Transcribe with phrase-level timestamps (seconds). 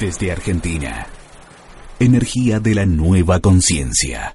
[0.00, 1.06] Desde Argentina,
[1.98, 4.34] energía de la nueva conciencia.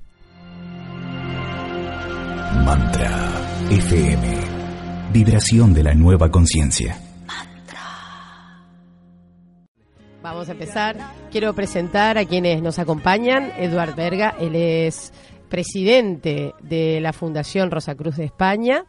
[2.63, 3.09] Mantra
[3.71, 4.37] FM,
[5.11, 6.99] vibración de la nueva conciencia.
[10.21, 10.97] Vamos a empezar.
[11.31, 13.51] Quiero presentar a quienes nos acompañan.
[13.57, 15.13] Eduard Berga, él es
[15.49, 18.85] presidente de la Fundación Rosa Cruz de España,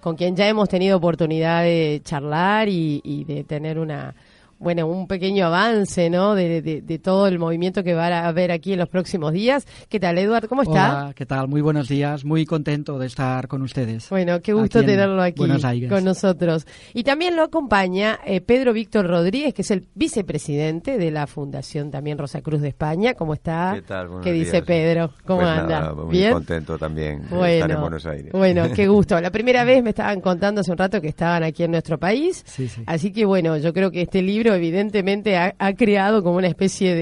[0.00, 4.14] con quien ya hemos tenido oportunidad de charlar y de tener una,
[4.60, 6.34] bueno, un pequeño avance, ¿no?
[6.34, 9.66] De, de, todo el movimiento que va a haber aquí en los próximos días.
[9.88, 10.48] ¿Qué tal, Eduardo?
[10.50, 11.04] ¿Cómo está?
[11.04, 11.48] Hola, ¿qué tal?
[11.48, 12.26] Muy buenos días.
[12.26, 14.10] Muy contento de estar con ustedes.
[14.10, 16.66] Bueno, qué gusto tenerlo aquí con nosotros.
[16.92, 21.90] Y también lo acompaña eh, Pedro Víctor Rodríguez, que es el vicepresidente de la Fundación
[21.90, 23.14] también Rosa Cruz de España.
[23.14, 23.72] ¿Cómo está?
[23.76, 24.08] ¿Qué tal?
[24.22, 25.10] ¿Qué dice Pedro?
[25.24, 25.94] ¿Cómo pues anda?
[25.94, 28.32] muy contento también de estar en Buenos Aires.
[28.32, 29.18] Bueno, qué gusto.
[29.22, 32.44] La primera vez me estaban contando hace un rato que estaban aquí en nuestro país.
[32.46, 32.82] Sí, sí.
[32.84, 36.94] Así que bueno, yo creo que este libro evidentemente ha, creado como una especie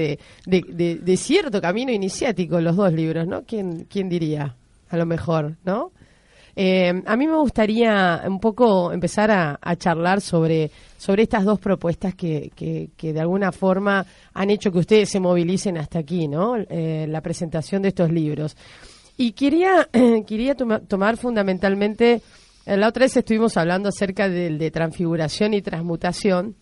[0.45, 3.43] de, cierto camino iniciático los dos libros, ¿no?
[3.43, 4.55] ¿Quién, quién diría?
[4.89, 5.91] A lo mejor, ¿no?
[6.61, 12.15] Eh, a mí me gustaría un poco empezar a, charlar sobre, sobre estas dos propuestas
[12.15, 16.57] que, que, de alguna forma han hecho que ustedes se movilicen hasta aquí, ¿no?
[16.57, 18.57] Eh, la presentación de estos libros.
[19.15, 19.87] Y quería,
[20.27, 22.21] quería tomar fundamentalmente,
[22.65, 26.55] eh, la otra vez estuvimos hablando acerca del de transfiguración y transmutación,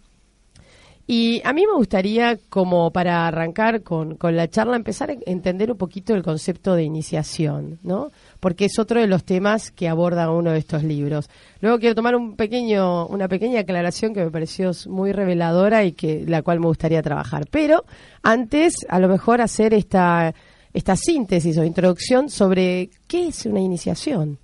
[1.09, 5.71] y a mí me gustaría, como para arrancar con, con, la charla, empezar a entender
[5.71, 8.11] un poquito el concepto de iniciación, ¿no?
[8.41, 11.29] Porque es otro de los temas que aborda uno de estos libros.
[11.61, 16.25] Luego quiero tomar un pequeño, una pequeña aclaración que me pareció muy reveladora y que
[16.27, 17.45] la cual me gustaría trabajar.
[17.49, 17.85] Pero
[18.21, 20.35] antes, a lo mejor hacer esta,
[20.73, 24.39] esta síntesis o introducción sobre qué es una iniciación.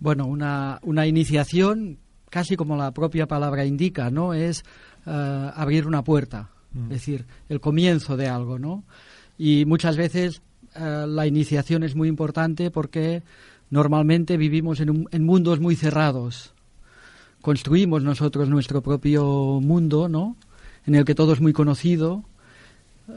[0.00, 1.98] Bueno, una, una iniciación
[2.30, 4.34] casi como la propia palabra indica, ¿no?
[4.34, 4.64] Es
[5.06, 6.84] eh, abrir una puerta, mm.
[6.84, 8.84] es decir, el comienzo de algo, ¿no?
[9.38, 10.42] Y muchas veces
[10.74, 13.22] eh, la iniciación es muy importante porque
[13.70, 16.52] normalmente vivimos en, en, mundos muy cerrados.
[17.40, 20.36] Construimos nosotros nuestro propio mundo, ¿no?
[20.86, 22.24] En el que todo es muy conocido,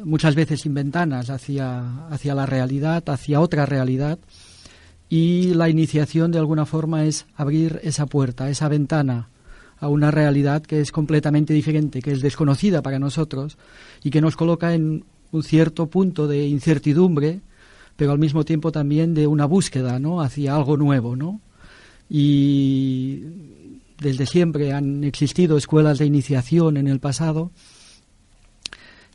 [0.04, 4.20] muchas veces sin ventanas hacia, hacia la realidad, hacia otra realidad
[5.12, 9.28] y la iniciación de alguna forma es abrir esa puerta, esa ventana
[9.78, 13.58] a una realidad que es completamente diferente, que es desconocida para nosotros
[14.06, 17.42] y que nos coloca en un cierto punto de incertidumbre,
[17.98, 20.22] pero al mismo tiempo también de una búsqueda, ¿no?
[20.22, 21.42] hacia algo nuevo, ¿no?
[22.10, 23.24] Y
[24.00, 27.52] desde siempre han existido escuelas de iniciación en el pasado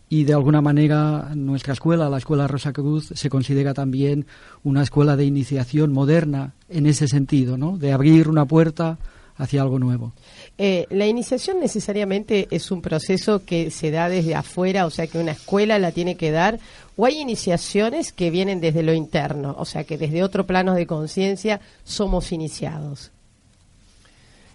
[0.08, 4.26] y de alguna manera nuestra escuela, la Escuela Rosa Cruz, se considera también
[4.62, 7.76] una escuela de iniciación moderna en ese sentido, ¿no?
[7.76, 8.98] De abrir una puerta
[9.36, 10.12] hacia algo nuevo.
[10.58, 15.18] Eh, la iniciación necesariamente es un proceso que se da desde afuera, o sea que
[15.18, 16.58] una escuela la tiene que dar,
[16.96, 20.86] o hay iniciaciones que vienen desde lo interno, o sea que desde otro plano de
[20.86, 23.10] conciencia somos iniciados.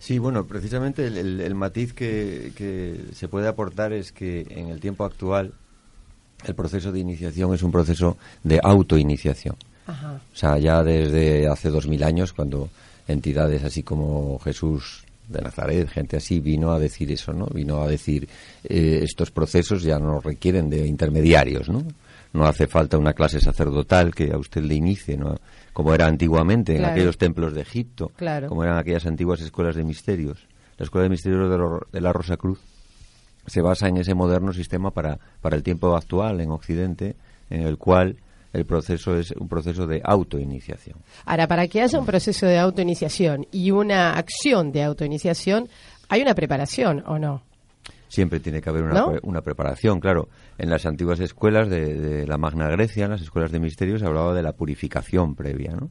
[0.01, 5.53] Sí, bueno, precisamente el, matiz que, se puede aportar es que en el tiempo actual
[6.43, 9.55] el proceso de iniciación es un proceso de autoiniciación.
[9.87, 12.69] O sea, ya desde hace dos mil años, cuando
[13.07, 17.45] entidades así como Jesús de Nazaret, gente así, vino a decir eso, ¿no?
[17.53, 18.27] Vino a decir,
[18.63, 21.83] eh, estos procesos ya no requieren de intermediarios, ¿no?
[22.33, 25.35] No hace falta una clase sacerdotal que a usted le inicie, ¿no?
[25.73, 28.11] Como era antiguamente en aquellos templos de Egipto,
[28.47, 30.47] como eran aquellas antiguas escuelas de misterios.
[30.77, 32.59] La escuela de misterios de, la Rosa Cruz
[33.45, 37.15] se basa en ese moderno sistema para, para el tiempo actual en Occidente,
[37.49, 38.17] en el cual
[38.53, 40.97] el proceso es un proceso de autoiniciación.
[41.25, 45.69] Ahora, para que haya un proceso de autoiniciación y una acción de autoiniciación,
[46.09, 47.43] ¿hay una preparación o no?
[48.11, 50.27] siempre tiene que haber una, una preparación, claro.
[50.61, 54.43] En las antiguas escuelas de, la Magna Grecia, en las escuelas de misterios, hablaba de
[54.43, 55.89] la purificación previa, ¿no?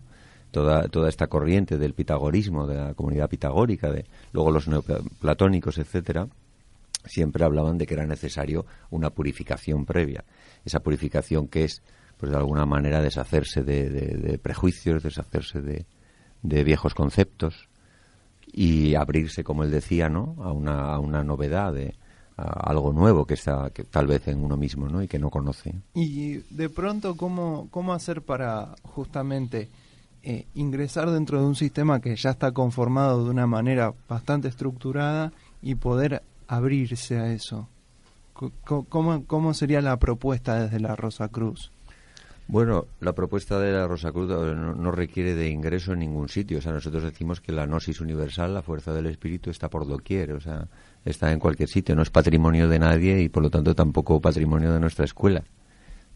[0.52, 6.28] Toda, toda esta corriente del pitagorismo, de la comunidad pitagórica, de luego los neoplatónicos, etcétera,
[7.04, 10.24] siempre hablaban de que era necesario una purificación previa.
[10.64, 11.82] Esa purificación que es,
[12.16, 15.84] pues de alguna manera, deshacerse de, prejuicios, deshacerse de,
[16.42, 17.68] de viejos conceptos
[18.52, 20.36] y abrirse, como él decía, ¿no?
[20.38, 21.96] a, una, a una novedad de,
[22.42, 25.02] algo nuevo que está que tal vez en uno mismo ¿no?
[25.02, 25.74] y que no conoce.
[25.94, 29.68] Y de pronto, ¿cómo, cómo hacer para justamente
[30.22, 35.32] eh, ingresar dentro de un sistema que ya está conformado de una manera bastante estructurada
[35.62, 37.68] y poder abrirse a eso?
[38.64, 41.70] ¿Cómo, cómo sería la propuesta desde la Rosa Cruz?
[42.50, 46.58] Bueno, la propuesta de la Rosa Cruz eh, no, requiere de ingreso en ningún sitio.
[46.58, 50.32] O sea, nosotros decimos que la gnosis universal, la fuerza del espíritu, está por doquier.
[50.32, 50.66] O sea,
[51.04, 54.72] está en cualquier sitio, no es patrimonio de nadie y por lo tanto tampoco patrimonio
[54.72, 55.44] de nuestra escuela.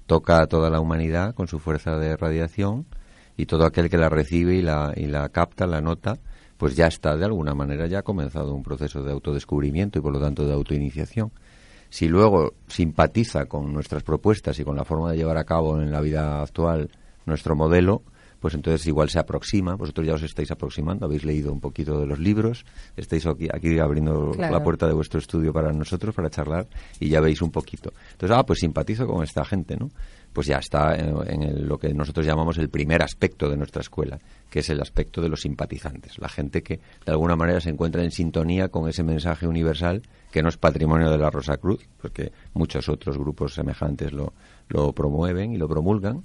[0.06, 2.86] Toca a toda la humanidad con su fuerza de radiación
[3.36, 6.18] y todo aquel que la recibe y la, y la capta, la nota,
[6.56, 10.12] pues ya está de alguna manera ya ha comenzado un proceso de autodescubrimiento y por
[10.12, 11.32] lo tanto de autoiniciación.
[11.88, 15.92] Si luego simpatiza con nuestras propuestas y con la forma de llevar a cabo en
[15.92, 16.90] la vida actual
[17.24, 18.02] nuestro modelo,
[18.44, 22.04] pues entonces igual se aproxima, vosotros ya os estáis aproximando, habéis leído un poquito de
[22.04, 26.66] los libros, estáis aquí, aquí abriendo la puerta de vuestro estudio para nosotros, para charlar,
[27.00, 27.94] y ya veis un poquito.
[28.12, 29.88] Entonces, ah, pues simpatizo con esta gente, ¿no?
[30.34, 34.18] Pues ya está en, lo que nosotros llamamos el primer aspecto de nuestra escuela,
[34.50, 38.04] que es el aspecto de los simpatizantes, la gente que de alguna manera se encuentra
[38.04, 42.30] en sintonía con ese mensaje universal que no es patrimonio de la Rosa Cruz, porque
[42.52, 44.34] muchos otros grupos semejantes lo,
[44.68, 46.24] lo promueven y lo promulgan,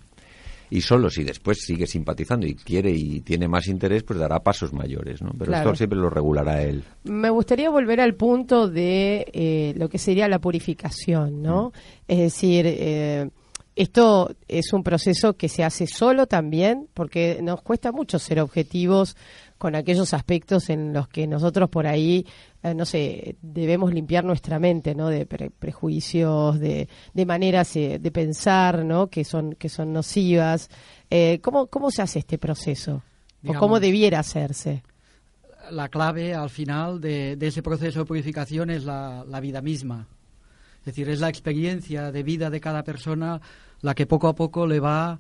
[0.70, 4.74] y solo si después sigue simpatizando y quiere y tiene más interés, pues dará pasos
[4.74, 5.32] mayores, ¿no?
[5.38, 6.84] Pero esto siempre lo regulará él.
[7.04, 11.70] Me gustaría volver al punto de eh, lo que sería la purificación, ¿no?
[11.70, 12.12] Mm.
[12.12, 13.30] Es decir, eh,
[13.80, 19.16] esto es un proceso que se hace solo también, porque nos cuesta mucho ser objetivos
[19.58, 22.26] con aquellos aspectos en los que nosotros por ahí,
[22.62, 25.08] eh, no sé, debemos limpiar nuestra mente, ¿no?
[25.08, 29.08] De prejuicios, de, de maneras eh, de pensar, ¿no?
[29.08, 30.70] Que son, que son nocivas.
[31.10, 33.02] Eh, ¿cómo, ¿Cómo se hace este proceso?
[33.48, 34.84] ¿O cómo debiera hacerse?
[35.72, 40.06] La clave al final de, de ese proceso de purificación es la, la vida misma.
[40.90, 43.40] Es decir, es la experiencia de vida de cada persona
[43.82, 45.20] la que poco a poco le va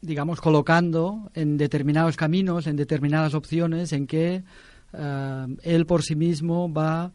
[0.00, 4.44] digamos, colocando en determinados caminos, en determinadas opciones, en que
[4.92, 7.12] eh, él por sí mismo va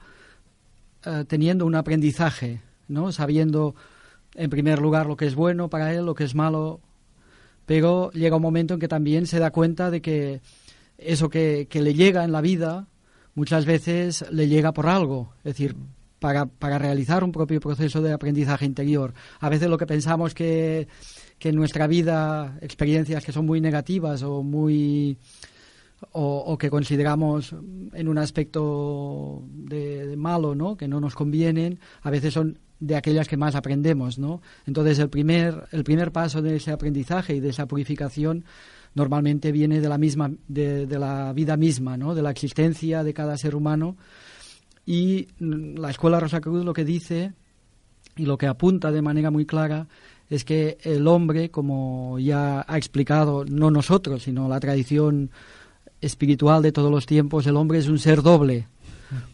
[1.05, 3.11] eh, teniendo un aprendizaje, ¿no?
[3.11, 3.75] Sabiendo,
[4.35, 6.81] en primer lugar, lo que es bueno para él, lo que es malo,
[7.65, 10.41] pero llega un momento en que también se da cuenta de que
[10.97, 12.87] eso que le llega en la vida
[13.35, 15.75] muchas veces le llega por algo, es decir,
[16.19, 19.13] para, para realizar un propio proceso de aprendizaje interior.
[19.39, 20.87] A veces lo que pensamos que
[21.43, 25.17] que en nuestra vida experiencias que son muy negativas o muy
[26.13, 27.53] o, que consideramos
[27.91, 30.77] en un aspecto de, malo, ¿no?
[30.77, 34.41] Que no nos convienen, a veces son de aquellas que más aprendemos, ¿no?
[34.65, 38.45] Entonces el primer el primer paso de ese aprendizaje y de esa purificación
[38.95, 42.13] normalmente viene de la misma de, de la vida misma, ¿no?
[42.15, 43.97] De la existencia de cada ser humano
[44.85, 47.33] y la escuela Rosa Cruz lo que dice
[48.15, 49.87] y lo que apunta de manera muy clara
[50.29, 55.31] es que el hombre, como ya ha explicado, no nosotros, sino la tradición
[56.01, 58.67] espiritual de todos los tiempos, el hombre es un ser doble.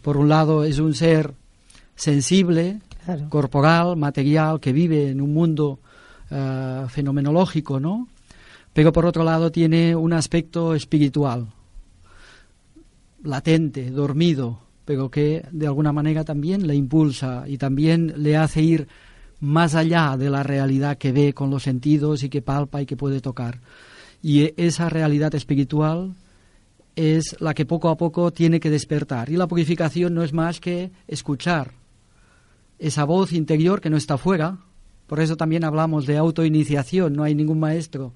[0.02, 1.34] Por un lado es un ser
[1.96, 2.82] sensible,
[3.30, 5.80] corporal, material, que vive en un mundo
[6.30, 8.08] eh, fenomenológico, ¿no?
[8.74, 11.48] Pero por otro lado tiene un aspecto espiritual,
[13.24, 18.88] latente, dormido, pero que de alguna manera también le impulsa y también le hace ir
[19.40, 22.98] más allá de la realidad que ve con los sentidos y que palpa y que
[22.98, 23.60] puede tocar.
[24.22, 26.16] Y esa realidad espiritual
[26.96, 29.30] es la que poco a poco tiene que despertar.
[29.30, 31.72] Y la purificación no es más que escuchar
[32.78, 34.58] esa voz interior que no está fuera.
[35.08, 37.14] Por eso también hablamos de autoiniciación.
[37.14, 38.14] No hay ningún maestro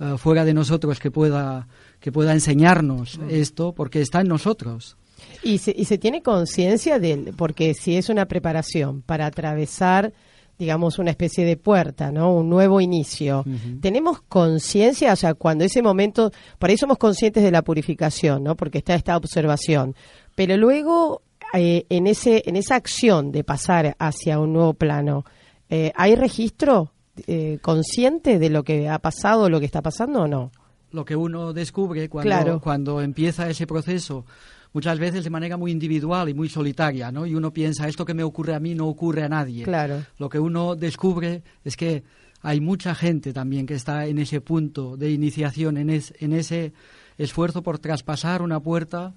[0.00, 1.68] eh, fuera de nosotros que pueda,
[2.00, 4.96] que pueda enseñarnos esto, porque está en nosotros.
[5.42, 10.12] Y se, y se tiene conciencia de, porque si es una preparación para atravesar
[10.60, 12.34] digamos, una especie de puerta, ¿no?
[12.34, 13.46] Un nuevo inicio.
[13.80, 18.56] Tenemos conciencia, o sea, cuando ese momento, por ahí somos conscientes de la purificación, ¿no?
[18.56, 19.94] Porque está esta observación.
[20.34, 21.22] Pero luego,
[21.54, 25.24] eh, en, ese, en esa acción de pasar hacia un nuevo plano,
[25.70, 26.92] eh, ¿hay registro
[27.26, 30.50] eh, consciente de lo que ha pasado, lo que está pasando o no?
[30.92, 34.24] Lo que uno descubre cuando, cuando empieza ese proceso
[34.72, 37.26] muchas veces de manera muy individual y muy solitaria, ¿no?
[37.26, 39.64] Y uno piensa, esto que me ocurre a mí no ocurre a nadie.
[39.64, 40.02] Claro.
[40.18, 42.04] Lo que uno descubre es que
[42.42, 46.72] hay mucha gente también que está en ese punto de iniciación, en, en ese
[47.18, 49.14] esfuerzo por traspasar una puerta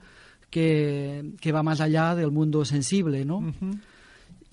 [0.49, 3.53] que, que, va más allá del mundo sensible, ¿no?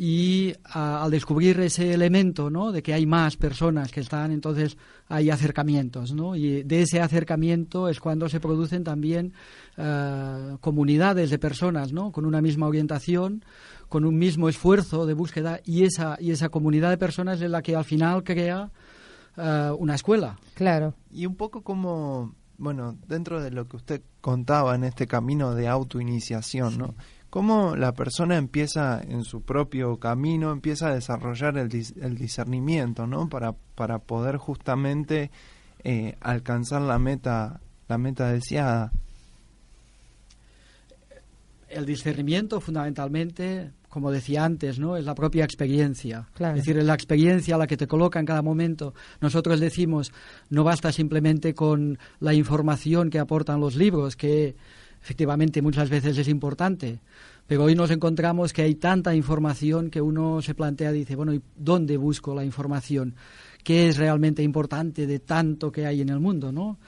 [0.02, 2.72] Y al descubrir ese elemento, ¿no?
[2.72, 4.78] De que hay más personas que están, entonces
[5.08, 6.36] hay acercamientos, ¿no?
[6.36, 9.34] Y de ese acercamiento es cuando se producen también
[9.76, 12.12] eh, comunidades de personas, ¿no?
[12.12, 13.44] Con una misma orientación,
[13.90, 17.60] con un mismo esfuerzo de búsqueda y esa y esa comunidad de personas es la
[17.60, 18.70] que al final crea
[19.36, 20.38] eh, una escuela.
[20.54, 20.94] Claro.
[21.10, 25.68] Y un poco como, bueno, dentro de lo que usted contaba en este camino de
[25.68, 26.94] autoiniciación, ¿no?
[27.30, 31.70] Cómo la persona empieza en su propio camino, empieza a desarrollar el,
[32.00, 33.28] el discernimiento, ¿no?
[33.28, 35.30] Para, para poder justamente
[35.82, 38.92] eh, alcanzar la meta, la meta deseada.
[41.70, 44.96] el discernimiento, fundamentalmente, como decía antes, ¿no?
[44.96, 46.28] Es la propia experiencia.
[46.34, 46.56] Claro.
[46.56, 48.92] Es decir, es la experiencia la que te coloca en cada momento.
[49.20, 50.12] Nosotros decimos,
[50.50, 54.56] no basta simplemente con la información que aportan los libros, que
[55.02, 57.00] efectivamente muchas veces es importante,
[57.46, 61.42] pero hoy nos encontramos que hay tanta información que uno se plantea, dice, bueno, ¿y
[61.56, 63.14] dónde busco la información?
[63.64, 66.78] ¿Qué es realmente importante de tanto que hay en el mundo, no?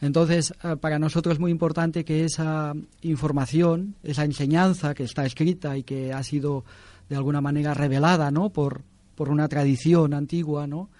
[0.00, 5.76] Entonces, eh, para nosotros es muy importante que esa información, esa enseñanza que está escrita
[5.76, 6.64] y que ha sido
[7.08, 8.50] de alguna manera revelada, ¿no?
[8.50, 8.82] Por,
[9.14, 10.90] por una tradición antigua, ¿no?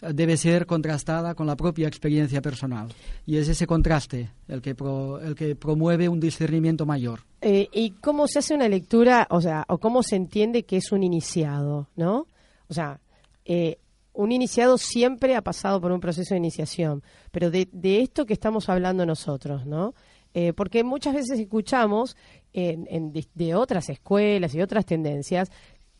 [0.00, 2.88] Debe ser contrastada con la propia experiencia personal.
[3.24, 7.20] Y es ese contraste el que, pro- el que promueve un discernimiento mayor.
[7.40, 10.92] Eh, ¿Y cómo se hace una lectura, o sea, o cómo se entiende que es
[10.92, 12.26] un iniciado, ¿no?
[12.68, 13.00] O sea,
[13.46, 13.78] eh,
[14.12, 18.32] un iniciado siempre ha pasado por un proceso de iniciación, pero de, de esto que
[18.34, 19.94] estamos hablando nosotros, ¿no?
[20.34, 22.16] Eh, porque muchas veces escuchamos
[22.52, 25.50] en, en dis- de otras escuelas y otras tendencias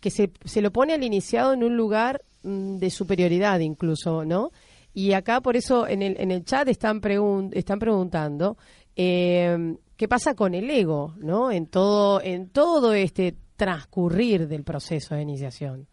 [0.00, 4.50] que se, se lo pone al iniciado en un lugar de superioridad incluso, ¿no?
[4.94, 8.56] Y acá por eso en el, en el chat están, pregun- están preguntando
[8.94, 11.50] eh, qué pasa con el ego, ¿no?
[11.50, 15.86] En todo, en todo este transcurrir del proceso de iniciación.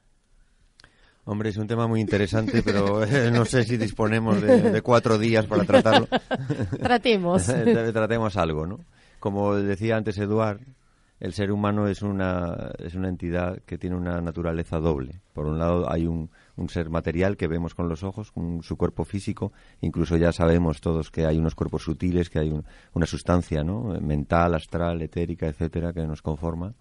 [1.26, 5.18] Hombre, es un tema muy interesante, pero eh, no sé si disponemos de, de cuatro
[5.18, 6.08] días para tratarlo.
[6.82, 7.46] Tratemos.
[7.94, 8.80] Tratemos algo, ¿no?
[9.20, 10.60] Como decía antes Eduard,
[11.22, 15.22] el ser humano es una, es una entidad que tiene una naturaleza doble.
[15.32, 18.78] Por un lado hay un, un ser material que vemos con los ojos, con su
[18.78, 23.06] cuerpo físico, incluso ya sabemos todos que hay unos cuerpos sutiles, que hay un- una
[23.06, 24.00] sustancia, ¿no?
[24.02, 26.74] Mental, astral, etérica, etcétera, que nos conforma.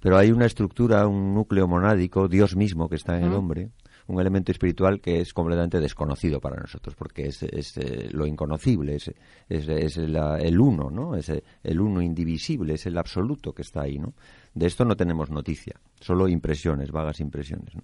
[0.00, 3.70] Pero hay una estructura, un núcleo monádico, Dios mismo que está en el hombre,
[4.08, 8.94] un elemento espiritual que es completamente desconocido para nosotros, porque es, es, eh, lo inconocible,
[8.96, 9.10] es,
[9.48, 11.16] es, es la- el uno, ¿no?
[11.16, 14.14] Es eh, el uno indivisible, es el absoluto que está ahí, ¿no?
[14.54, 17.82] De esto no tenemos noticia, solo impresiones, vagas impresiones, ¿no?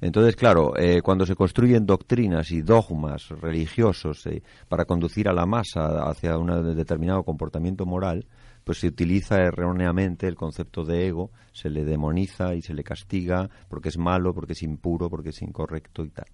[0.00, 5.44] Entonces, claro, eh, cuando se construyen doctrinas y dogmas religiosos eh, para conducir a la
[5.44, 8.24] masa hacia un determinado comportamiento moral,
[8.64, 13.48] pues se utiliza erróneamente el concepto de ego, se le demoniza y se le castiga
[13.68, 16.26] porque es malo, porque es impuro, porque es incorrecto y tal.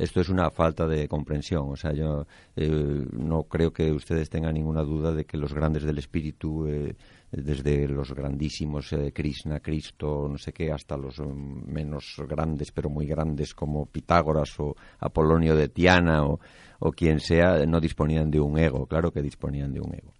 [0.00, 1.68] Esto es una falta de comprensión.
[1.68, 5.82] O sea, yo eh, no creo que ustedes tengan ninguna duda de que los grandes
[5.82, 6.96] del espíritu, eh,
[7.30, 12.88] desde los grandísimos eh, Krishna, Cristo, no sé qué, hasta los mm, menos grandes, pero
[12.88, 16.40] muy grandes como Pitágoras o Apolonio de Tiana o,
[16.78, 18.86] o quien sea, no disponían de un ego.
[18.86, 20.14] Claro que disponían de un ego.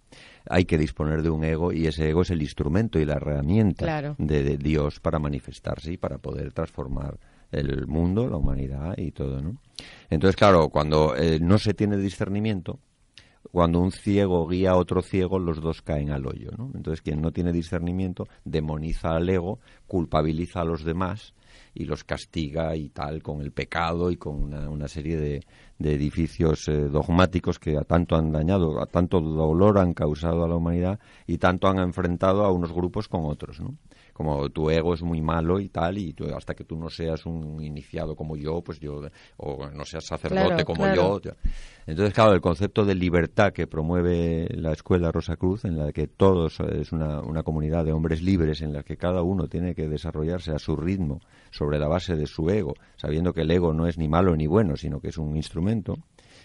[0.49, 3.85] Hay que disponer de un ego y ese ego es el instrumento y la herramienta
[3.85, 4.15] Claro.
[4.17, 7.17] de, de Dios para manifestarse y para poder transformar
[7.51, 9.57] el mundo, la humanidad y todo, ¿no?
[10.09, 12.79] Entonces, claro, cuando eh, no se tiene discernimiento,
[13.51, 16.71] cuando un ciego guía a otro ciego, los dos caen al hoyo, ¿no?
[16.75, 21.33] Entonces, quien no tiene discernimiento demoniza al ego, culpabiliza a los demás
[21.73, 25.45] y los castiga y tal con el pecado y con una, una serie de,
[25.79, 30.47] de edificios eh, dogmáticos que a tanto han dañado, a tanto dolor han causado a
[30.47, 33.75] la humanidad y tanto han enfrentado a unos grupos con otros, ¿no?
[34.13, 37.25] Como tu ego es muy malo y tal, y tú- hasta que tú no seas
[37.25, 39.01] un iniciado como yo, pues yo,
[39.37, 41.19] o no seas sacerdote Claro, como claro.
[41.21, 41.31] yo,
[41.87, 46.07] entonces, claro, el concepto de libertad que promueve la escuela Rosa Cruz, en la que
[46.07, 49.87] todos es una, una comunidad de hombres libres, en la que cada uno tiene que
[49.87, 53.87] desarrollarse a su ritmo, sobre la base de su ego, sabiendo que el ego no
[53.87, 55.97] es ni malo ni bueno, sino que es un instrumento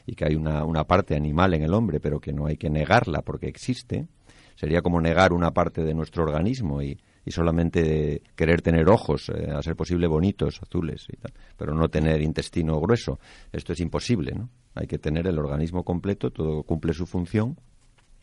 [0.07, 2.71] y que hay una, una parte animal en el hombre, pero que no hay que
[2.71, 4.07] negarla porque existe.
[4.55, 9.51] Sería como negar una parte de nuestro organismo y, y solamente querer tener ojos, eh,
[9.51, 13.19] a ser posible bonitos, azules y tal, pero no tener intestino grueso.
[13.53, 14.49] Esto es imposible, ¿no?
[14.77, 17.59] Hay que tener el organismo completo, todo cumple su función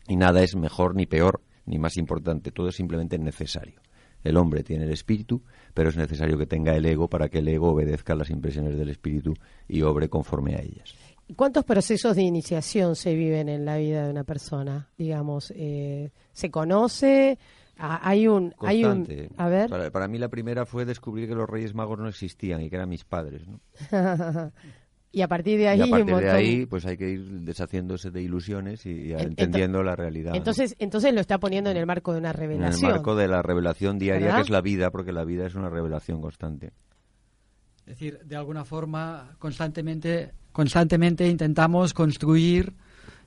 [0.08, 3.80] y nada es mejor ni peor ni más importante, todo es simplemente necesario.
[4.22, 5.42] El hombre tiene el espíritu,
[5.74, 8.88] pero es necesario que tenga el ego para que el ego obedezca las impresiones del
[8.88, 9.34] espíritu
[9.68, 10.94] y obre conforme a ellas.
[11.36, 14.88] ¿Cuántos procesos de iniciación se viven en la vida de una persona?
[14.96, 17.38] Digamos, eh, ¿se conoce?
[17.78, 19.30] Ah, Hay un, hay un, Constante.
[19.36, 22.60] a ver, Para, para mí la primera fue descubrir que los Reyes Magos no existían
[22.62, 23.60] y que eran mis padres, ¿no?
[25.12, 28.10] y a partir de ahí y a partir de ahí, pues hay que ir deshaciéndose
[28.10, 30.30] de ilusiones y, y En- entendiendo la realidad.
[30.32, 30.36] ¿no?
[30.36, 32.90] Entonces, entonces lo está poniendo en el marco de una en el revelación.
[32.92, 34.36] marco de la revelación diaria ¿Verdad?
[34.38, 36.72] que es la vida, porque la vida es una revelación constante.
[37.86, 42.74] Es decir, de alguna forma, constantemente, constantemente intentamos construir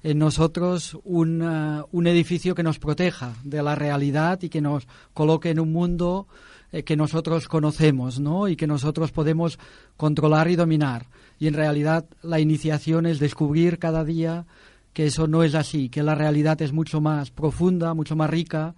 [0.04, 4.88] en nosotros un, eh, un edificio que nos proteja de la realidad y que nos
[5.14, 6.28] coloque en un mundo
[6.72, 8.48] eh, que nosotros conocemos, ¿no?
[8.48, 9.58] Y que nosotros podemos
[9.96, 11.08] controlar y dominar.
[11.40, 14.46] Y en realidad la iniciación es descubrir cada día
[14.94, 18.76] que eso no es así, que la realidad es mucho más profunda, mucho más rica,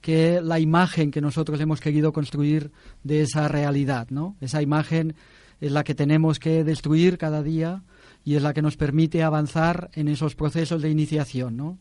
[0.00, 4.36] que la imagen que nosotros hemos querido construir de esa realidad, ¿no?
[4.40, 5.14] Esa imagen
[5.60, 7.82] es la que tenemos que destruir cada día
[8.24, 11.78] y es la que nos permite avanzar en esos procesos de iniciación, ¿no?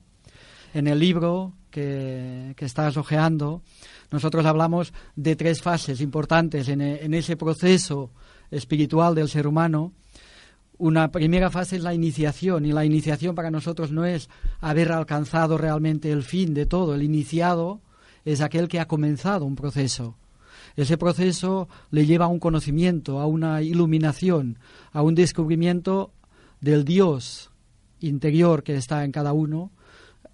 [0.74, 3.62] En el libro que, que estás ojeando,
[4.10, 8.12] nosotros hablamos de tres fases importantes en, en ese proceso
[8.51, 9.93] espiritual del ser humano.
[10.77, 14.29] Una primera fase es la iniciación y la iniciación para nosotros no es
[14.62, 16.95] haber alcanzado realmente el fin de todo.
[16.95, 17.81] El iniciado
[18.25, 20.15] es aquel que ha comenzado un proceso.
[20.75, 24.57] Ese proceso le lleva a un conocimiento, a una iluminación,
[24.91, 26.13] a un descubrimiento
[26.62, 27.51] del Dios
[28.00, 29.72] interior que está en cada uno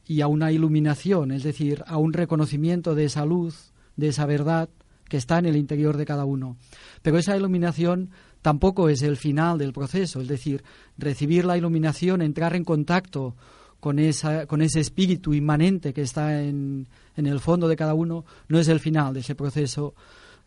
[0.06, 4.70] y a una iluminación, es decir, a un reconocimiento de esa luz, de esa verdad
[5.10, 6.58] que está en el interior de cada uno.
[7.02, 10.64] Pero esa iluminación tampoco es el final del proceso, es decir,
[10.98, 13.36] recibir la iluminación, entrar en contacto
[13.80, 18.26] con, esa, con ese espíritu inmanente que está en, en el fondo de cada uno,
[18.48, 19.94] no es el final de ese proceso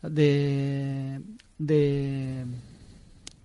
[0.03, 1.21] de,
[1.59, 2.45] de,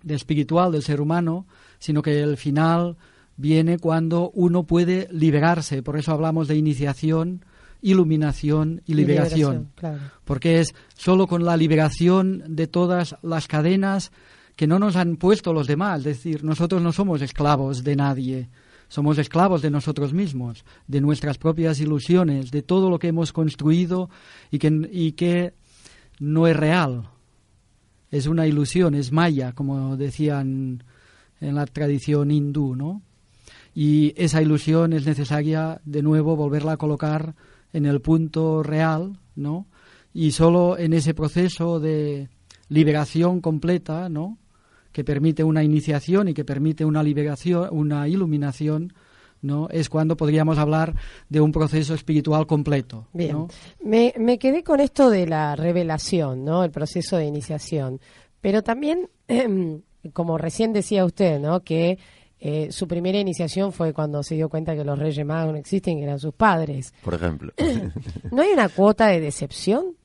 [0.02, 1.46] de espiritual del ser humano,
[1.78, 2.96] sino que el final
[3.36, 5.82] viene cuando uno puede liberarse.
[5.82, 7.44] Por eso hablamos de iniciación,
[7.82, 9.70] iluminación y liberación.
[10.24, 14.10] Porque es solo con la liberación de todas las cadenas
[14.56, 15.98] que no nos han puesto los demás.
[16.00, 18.48] Es decir, nosotros no somos esclavos de nadie.
[18.88, 24.08] Somos esclavos de nosotros mismos, de nuestras propias ilusiones, de todo lo que hemos construido
[24.50, 25.54] y que, y que
[26.20, 27.10] no es real.
[28.12, 30.84] Es una ilusión, es maya, como decían
[31.40, 33.02] en la tradición hindú, ¿no?
[33.74, 37.34] Y esa ilusión es necesaria, de nuevo, volverla a colocar
[37.72, 39.66] en el punto real, ¿no?
[40.14, 42.28] Y solo en ese proceso de
[42.68, 44.38] liberación completa, ¿no?
[44.96, 48.94] que permite una iniciación y que permite una liberación, una iluminación,
[49.42, 49.68] ¿no?
[49.68, 50.94] Es cuando podríamos hablar
[51.28, 53.06] de un proceso espiritual completo.
[53.12, 53.46] Bien.
[53.84, 56.64] Me, me, quedé con esto de la revelación, ¿no?
[56.64, 58.00] El proceso de iniciación.
[58.40, 59.10] Pero también,
[60.12, 61.60] como recién decía usted, ¿no?
[61.60, 61.98] Que
[62.38, 65.98] eh, su primera iniciación fue cuando se dio cuenta que los Reyes Magos no existen,
[65.98, 66.92] que eran sus padres.
[67.02, 67.52] Por ejemplo.
[68.30, 69.96] ¿No hay una cuota de decepción?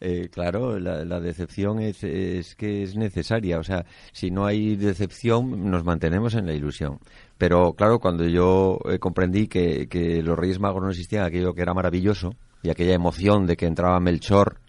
[0.00, 3.58] Eh, claro, la, decepción es, es, que es necesaria.
[3.58, 7.00] O sea, si no hay decepción, nos mantenemos en la ilusión.
[7.36, 11.62] Pero claro, cuando yo eh, comprendí que, que, los Reyes Magos no existían, aquello que
[11.62, 14.60] era maravilloso, y aquella emoción de que entraba Melchor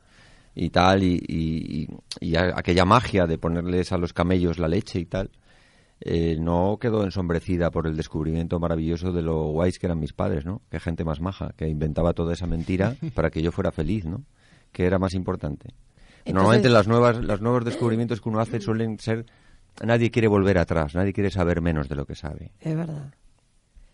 [0.56, 1.88] y tal, y, y,
[2.20, 5.30] y aquella magia de ponerles a los camellos la leche y tal,
[6.02, 10.46] eh, no quedó ensombrecida por el descubrimiento maravilloso de lo guays que eran mis padres,
[10.46, 10.62] ¿no?
[10.70, 14.24] Qué gente más maja, que inventaba toda esa mentira para que yo fuera feliz, ¿no?
[14.72, 15.74] que era más importante.
[16.26, 19.26] Normalmente las nuevas, los nuevos descubrimientos que uno hace suelen ser
[19.84, 22.52] nadie quiere volver atrás, nadie quiere saber menos de lo que sabe.
[22.60, 23.14] Es verdad.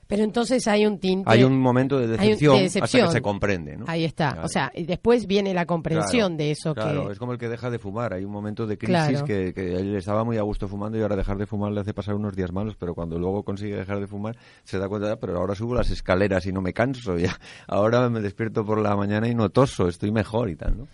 [0.08, 1.30] Pero entonces hay un tinte.
[1.32, 3.86] Hay un momento de decepción, hasta que se comprende, ¿no?
[3.88, 4.42] Ahí está.
[4.44, 6.76] O sea, y después viene la comprensión de eso.
[6.76, 7.14] Claro, que...
[7.14, 8.14] es como el que deja de fumar.
[8.14, 11.16] Hay un momento de crisis que, que, él estaba muy a gusto fumando y ahora
[11.16, 14.08] dejar de fumar le hace pasar unos días malos, pero cuando luego consigue dejar de
[14.08, 17.18] fumar se da cuenta, pero ahora subo las escaleras y no me canso.
[17.18, 17.40] Ya.
[17.68, 20.88] Ahora me despierto por la mañana y no toso, estoy mejor y tal, ¿no?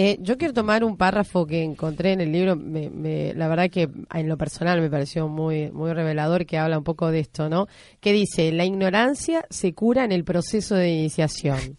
[0.00, 3.90] Eh, yo quiero tomar un párrafo que encontré en el libro, me, la verdad que
[4.14, 7.66] en lo personal me pareció muy, muy revelador, que habla un poco de esto, ¿no?
[7.98, 11.78] Que dice, la ignorancia se cura en el proceso de iniciación,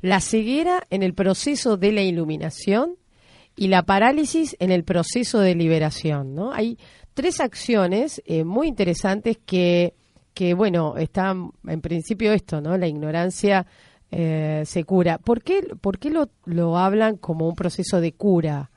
[0.00, 2.96] la ceguera en el proceso de la iluminación
[3.56, 6.54] y la parálisis en el proceso de liberación, ¿no?
[6.54, 6.78] Hay
[7.12, 9.92] tres acciones eh, muy interesantes que,
[10.32, 12.78] que, bueno, están en principio esto, ¿no?
[12.78, 13.66] La ignorancia
[14.10, 15.18] eh, se cura.
[15.18, 18.70] ¿Por qué, por qué lo, lo hablan como un proceso de cura?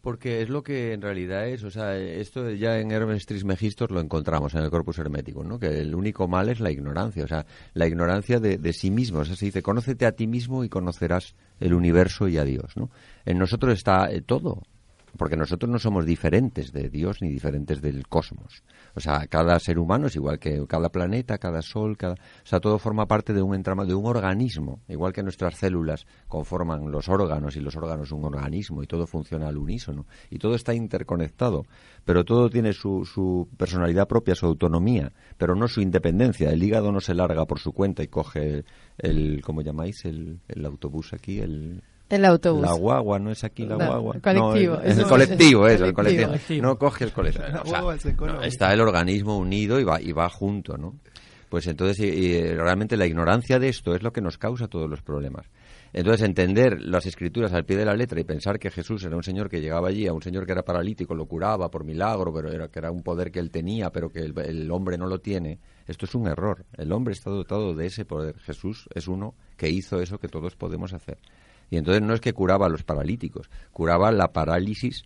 [0.00, 4.00] Porque es lo que en realidad es, o sea, esto ya en Hermes Trismegistos lo
[4.00, 5.58] encontramos en el corpus hermético, ¿no?
[5.58, 9.18] Que el único mal es la ignorancia, o sea, la ignorancia de, de sí mismo.
[9.18, 12.76] O sea, se dice, conócete a ti mismo y conocerás el universo y a Dios,
[12.76, 12.90] ¿no?
[13.26, 14.62] En nosotros está eh, todo,
[15.16, 18.62] porque nosotros no somos diferentes de Dios ni diferentes del cosmos.
[18.98, 22.58] O sea, cada ser humano es igual que cada planeta, cada sol, cada, o sea,
[22.58, 27.08] todo forma parte de un entrama, de un organismo, igual que nuestras células conforman los
[27.08, 31.64] órganos y los órganos un organismo y todo funciona al unísono y todo está interconectado,
[32.04, 36.50] pero todo tiene su, su personalidad propia, su autonomía, pero no su independencia.
[36.50, 38.64] El hígado no se larga por su cuenta y coge
[38.98, 40.04] el, ¿cómo llamáis?
[40.04, 42.62] El autobús aquí, el el autobús.
[42.62, 44.16] La guagua, no es aquí la guagua.
[44.16, 44.76] El colectivo.
[44.76, 46.62] No, el, colectivo, eso, el colectivo.
[46.62, 47.92] No coge el colectivo.
[48.42, 50.94] está el organismo unido y va, y va junto, ¿no?
[51.48, 55.00] Pues entonces, y, realmente la ignorancia de esto es lo que nos causa todos los
[55.00, 55.46] problemas.
[55.94, 59.22] Entonces, entender las escrituras al pie de la letra y pensar que Jesús era un
[59.22, 62.52] señor que llegaba allí, a un señor que era paralítico, lo curaba por milagro, pero
[62.52, 65.20] era, que era un poder que él tenía, pero que el, el hombre no lo
[65.20, 66.66] tiene, esto es un error.
[66.76, 68.38] El hombre está dotado de ese poder.
[68.40, 71.18] Jesús es uno que hizo eso que todos podemos hacer.
[71.70, 75.04] Y entonces no es que curaba a los paralíticos, curaba la parálisis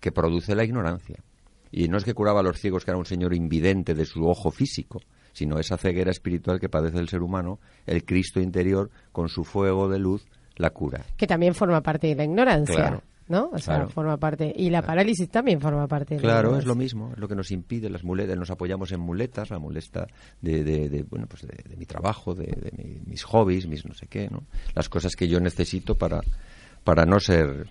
[0.00, 1.22] que produce la ignorancia.
[1.70, 4.26] Y no es que curaba a los ciegos, que era un señor invidente de su
[4.28, 5.00] ojo físico,
[5.32, 9.88] sino esa ceguera espiritual que padece el ser humano, el Cristo interior, con su fuego
[9.88, 11.04] de luz, la cura.
[11.16, 12.74] Que también forma parte de la ignorancia.
[12.74, 13.02] Claro.
[13.30, 13.48] ¿No?
[13.52, 13.88] O sea, Claro.
[13.90, 14.52] forma parte.
[14.54, 17.50] Y la parálisis también forma parte de Claro, es lo mismo, es lo que nos
[17.52, 20.06] impide las muletas, nos apoyamos en muletas, la muleta
[20.42, 23.86] de, de, de, bueno, pues de, de mi trabajo, de, de mi- mis hobbies, mis
[23.86, 24.42] no sé qué, ¿no?
[24.74, 26.20] Las cosas que yo necesito para,
[26.84, 27.68] para no ser,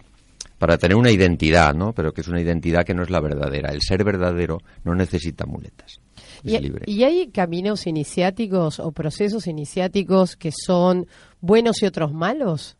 [0.58, 1.91] para tener una identidad, ¿no?
[1.93, 3.69] Pero que es una identidad que no es la verdadera.
[3.72, 6.00] El ser verdadero no necesita muletas.
[6.43, 6.84] Es Y, libre.
[6.88, 11.06] y hay caminos iniciáticos o procesos iniciáticos que son
[11.41, 12.78] buenos y otros malos.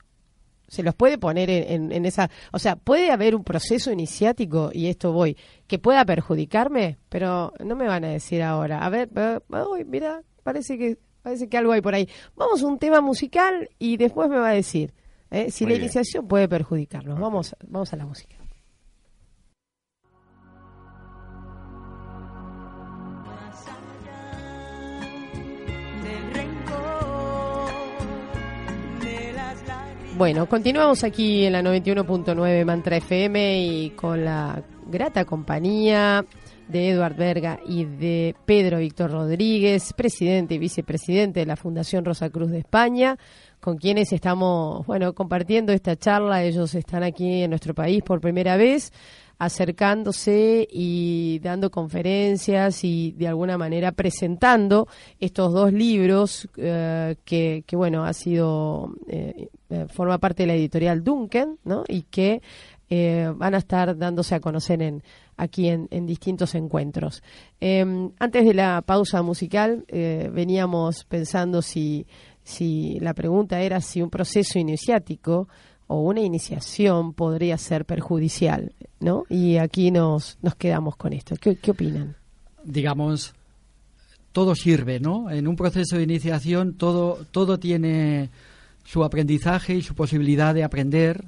[0.70, 4.70] Se los puede poner en, en- en esa, o sea, puede haber un proceso iniciático
[4.74, 5.36] y esto voy
[5.68, 8.86] que pueda perjudicarme, pero no me van a decir ahora.
[8.86, 9.10] A ver,
[9.70, 12.08] uy, mira, parece que parece que algo hay por ahí.
[12.36, 14.94] Vamos a un tema musical y después me va a decir
[15.32, 15.84] eh, si Muy la bien.
[15.86, 17.20] iniciación puede perjudicarnos.
[17.20, 18.38] Vamos, vamos a la música.
[30.20, 36.26] Bueno, continuamos aquí en la 91.9 Mantra FM y con la grata compañía
[36.68, 42.30] de Eduard Berga y de Pedro Víctor Rodríguez, presidente y vicepresidente de la Fundación Rosa
[42.30, 43.18] Cruz de España,
[43.60, 46.44] con quienes estamos, bueno, compartiendo esta charla.
[46.44, 48.94] Ellos están aquí en nuestro país por primera vez,
[49.38, 54.88] acercándose y dando conferencias y de alguna manera presentando
[55.20, 60.56] estos dos libros eh, que, que, bueno, ha sido, eh, eh, forma parte de la
[60.56, 61.84] editorial Duncan, ¿no?
[61.88, 62.42] Y que
[62.92, 65.04] van a estar dándose a conocer en,
[65.38, 67.22] aquí en, distintos encuentros.
[67.62, 67.86] Eh,
[68.18, 72.08] antes de la pausa musical, veníamos pensando si,
[72.50, 75.48] si la pregunta era si un proceso iniciático
[75.88, 79.24] o una iniciación podría ser perjudicial, ¿no?
[79.30, 81.36] Y aquí nos, nos quedamos con esto.
[81.40, 82.16] ¿Qué, qué opinan?
[82.64, 83.34] digamos,
[84.32, 85.30] todo sirve, ¿no?
[85.32, 88.30] En un proceso de iniciación todo, todo tiene
[88.84, 91.26] su aprendizaje y su posibilidad de aprender,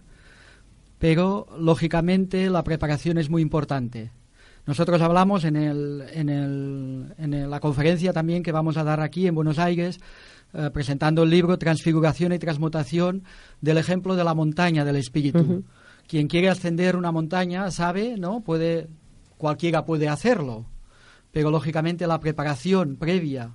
[1.00, 4.12] pero lógicamente la preparación es muy importante.
[4.66, 9.26] Nosotros hablamos en, el, en, el, en la conferencia también que vamos a dar aquí
[9.26, 10.00] en Buenos Aires,
[10.54, 13.24] eh, presentando el libro Transfiguración y Transmutación
[13.62, 15.64] del ejemplo de la montaña del espíritu.
[16.08, 18.42] Quien quiere ascender una montaña sabe, ¿no?
[18.42, 18.88] Puede,
[19.38, 20.66] cualquiera puede hacerlo,
[21.32, 23.52] pero lógicamente la preparación previa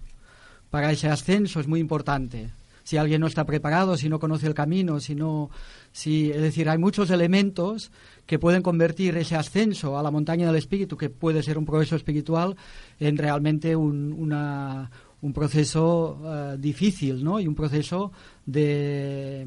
[0.71, 2.51] para ese ascenso es muy importante.
[2.83, 5.51] Si alguien no está preparado, si no conoce el camino, si no,
[5.91, 7.91] si, es decir, hay muchos elementos
[8.27, 11.97] que pueden convertir ese ascenso a la montaña del espíritu, que puede ser un progreso
[11.97, 12.55] espiritual,
[13.01, 14.89] en realmente un, una-
[15.27, 17.41] un proceso eh, difícil, ¿no?
[17.41, 18.13] Y un proceso
[18.47, 19.47] de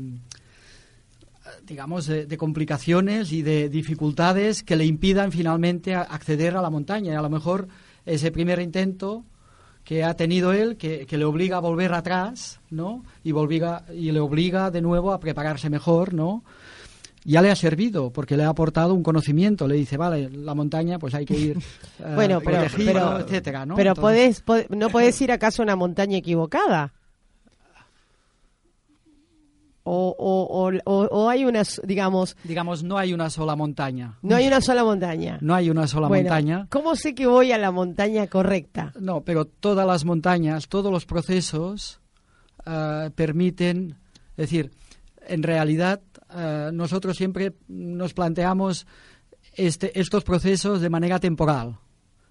[1.65, 7.13] digamos, de, complicaciones y de dificultades que le impidan finalmente acceder a la montaña.
[7.13, 7.67] Y a lo mejor
[8.05, 9.23] ese primer intento
[9.83, 13.03] que ha tenido él, que, le obliga a volver atrás, ¿no?
[13.23, 16.43] Y, y le obliga de nuevo a prepararse mejor, ¿no?
[17.25, 19.67] Ya le ha servido, porque le ha aportado un conocimiento.
[19.67, 21.57] Le dice, vale, la montaña, pues hay que ir
[21.99, 23.75] eh, Bueno, pero, protegido, pero, etcétera, ¿no?
[23.75, 26.93] pero Entonces- podés, pod- no podés ir acaso a una montaña equivocada.
[29.91, 34.19] O, o, o, hay unas, digamos, digamos, no hay una sola montaña.
[34.21, 35.39] no hay una sola montaña.
[35.41, 36.67] No hay una sola Bueno, montaña.
[36.69, 38.93] ¿Cómo sé que voy a la montaña correcta?
[38.99, 42.01] No, pero todas las montañas, todos los procesos
[42.67, 43.95] eh, permiten,
[44.37, 44.69] es decir,
[45.27, 46.01] en realidad
[46.35, 48.85] eh, nosotros siempre nos planteamos
[49.53, 51.79] este, estos procesos de manera temporal,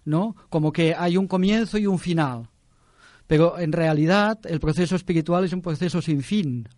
[0.04, 0.36] ¿no?
[0.48, 2.48] Como que hay un comienzo y un final.
[3.26, 6.68] Pero en realidad el proceso espiritual es un proceso sin fin.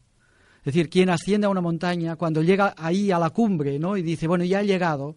[0.59, 3.97] Es decir, quien asciende a una montaña, cuando llega ahí a la cumbre, ¿no?
[3.97, 5.17] Y dice, bueno, ya he llegado,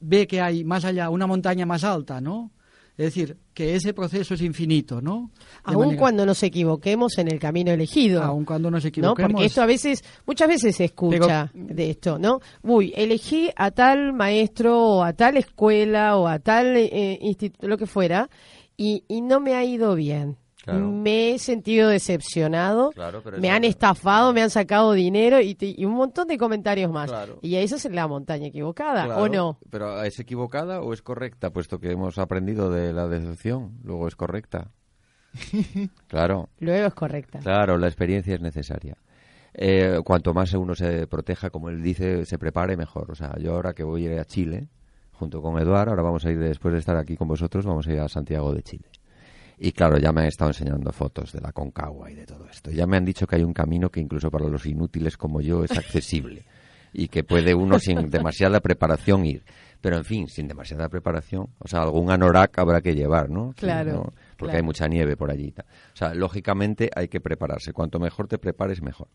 [0.00, 2.52] ve que hay más allá una montaña más alta, ¿no?
[3.00, 5.30] Es decir, que ese proceso es infinito, ¿no?
[5.66, 8.22] De Aun manera- cuando nos equivoquemos en el camino elegido.
[8.22, 8.88] aun cuando nos ¿no?
[8.88, 9.32] equivoquemos.
[9.32, 12.40] Porque esto a veces, muchas veces se escucha de esto, ¿no?
[12.62, 17.78] Uy, elegí a tal maestro o a tal escuela o a tal eh, instituto, lo
[17.78, 18.28] que fuera,
[18.76, 20.36] y, y no me ha ido bien.
[20.62, 20.90] Claro.
[20.90, 25.74] Me he sentido decepcionado, Claro, pero me han estafado, me han sacado dinero y, te-
[25.76, 27.08] y un montón de comentarios más.
[27.10, 27.38] Claro.
[27.40, 29.58] Y esa es la montaña equivocada, ¿o no?
[29.70, 31.50] Pero ¿es equivocada o es correcta?
[31.50, 34.70] Puesto que hemos aprendido de la decepción, luego es correcta.
[36.08, 37.38] Claro, Luego es correcta.
[37.38, 38.96] claro, la experiencia es necesaria.
[39.54, 43.10] eh, cuanto más uno se proteja, como él dice, se prepare mejor.
[43.10, 44.68] O sea, yo ahora que voy a ir a Chile,
[45.12, 47.92] junto con Eduardo, ahora vamos a ir, después de estar aquí con vosotros, vamos a
[47.92, 48.88] ir a Santiago de Chile.
[49.62, 52.70] Y claro, ya me han estado enseñando fotos de la Concagua y de todo esto.
[52.70, 55.64] Ya me han dicho que hay un camino que incluso para los inútiles como yo
[55.64, 56.46] es accesible
[56.94, 59.44] y que puede uno sin demasiada preparación ir.
[59.82, 63.52] Pero en fin, sin demasiada preparación, o sea, algún anorak habrá que llevar, ¿no?
[63.52, 64.02] Sí, Claro, ¿no?
[64.38, 64.56] Porque claro.
[64.56, 65.52] hay mucha nieve por allí.
[65.58, 67.74] O sea, lógicamente hay que prepararse.
[67.74, 69.08] Cuanto mejor te prepares, mejor.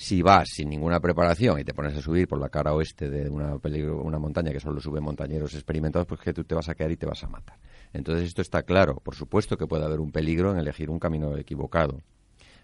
[0.00, 3.28] Si vas sin ninguna preparación y te pones a subir por la cara oeste de
[3.28, 6.76] una, peligro- una montaña que solo suben montañeros experimentados, pues que tú te vas a
[6.76, 7.58] caer y te vas a matar.
[7.92, 9.00] Entonces esto está claro.
[9.02, 12.00] Por supuesto que puede haber un peligro en elegir un camino equivocado.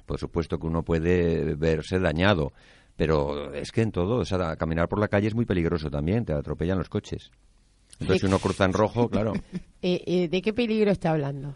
[0.06, 2.52] Por supuesto que uno puede verse dañado.
[2.94, 6.24] Pero es que en todo, o sea, caminar por la calle es muy peligroso también,
[6.24, 7.32] te atropellan los coches.
[7.98, 9.32] Entonces si uno cruza en rojo, claro.
[9.86, 11.52] Eh, eh, ¿De qué peligro está hablando?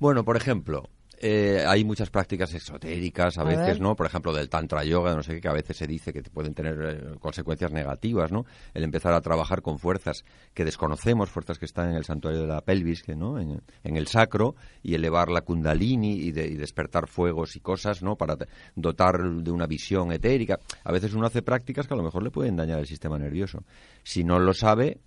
[0.00, 0.88] Bueno, por ejemplo,
[1.22, 3.80] eh, hay muchas prácticas esotéricas a, A veces, ver.
[3.80, 3.94] ¿no?
[3.96, 6.52] Por ejemplo, del tantra yoga, no sé qué, que a veces se dice que pueden
[6.52, 8.44] tener eh, consecuencias negativas, ¿no?
[8.74, 12.48] El empezar a trabajar con fuerzas que desconocemos, fuerzas que están en el santuario de
[12.48, 13.38] la pelvis, que, ¿no?
[13.38, 18.02] En, en el sacro, y elevar la kundalini y, de- y despertar fuegos y cosas,
[18.02, 18.16] ¿no?
[18.16, 18.36] Para
[18.74, 20.58] dotar de una visión etérica.
[20.84, 23.62] A veces uno hace prácticas que a lo mejor le pueden dañar el sistema nervioso.
[24.02, 24.98] Si no lo sabe,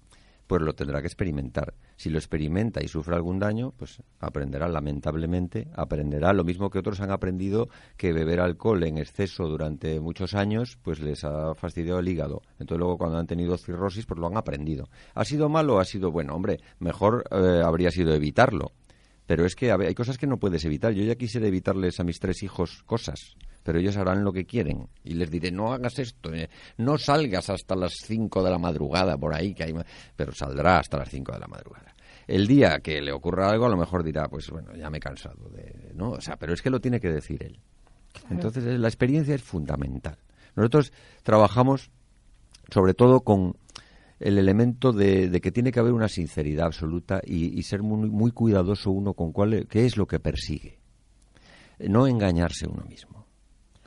[0.48, 1.74] pues lo tendrá que experimentar.
[1.96, 7.00] Si lo experimenta y sufre algún daño, pues aprenderá lamentablemente, aprenderá lo mismo que otros
[7.02, 12.08] han aprendido que beber alcohol en exceso durante muchos años, pues les ha fastidiado el
[12.08, 12.42] hígado.
[12.60, 14.90] Entonces luego cuando han tenido cirrosis, pues lo han aprendido.
[15.14, 16.36] ¿Ha sido malo o ha sido bueno?
[16.36, 18.72] Hombre, mejor eh, habría sido evitarlo.
[19.26, 20.94] Pero es que a ver, hay cosas que no puedes evitar.
[20.94, 24.88] Yo ya quisiera evitarles a mis tres hijos cosas, pero ellos harán lo que quieren.
[25.04, 29.18] Y les diré, no hagas esto, eh, no salgas hasta las 5 de la madrugada
[29.18, 29.74] por ahí, que hay...
[29.74, 29.86] ma-".
[30.16, 31.96] pero saldrá hasta las 5 de la madrugada.
[32.28, 35.02] El día que le ocurra algo, a lo mejor dirá, pues bueno, ya me he
[35.02, 35.92] cansado de...
[35.94, 36.12] ¿no?
[36.12, 37.60] O sea, pero es que lo tiene que decir él.
[38.30, 40.18] Entonces, la experiencia es fundamental.
[40.56, 41.92] Nosotros trabajamos
[42.72, 43.58] sobre todo con
[44.20, 48.10] el elemento de, de que tiene que haber una sinceridad absoluta y, y ser muy,
[48.10, 50.80] muy cuidadoso uno con cuál, qué es lo que persigue.
[51.80, 53.26] No engañarse uno mismo.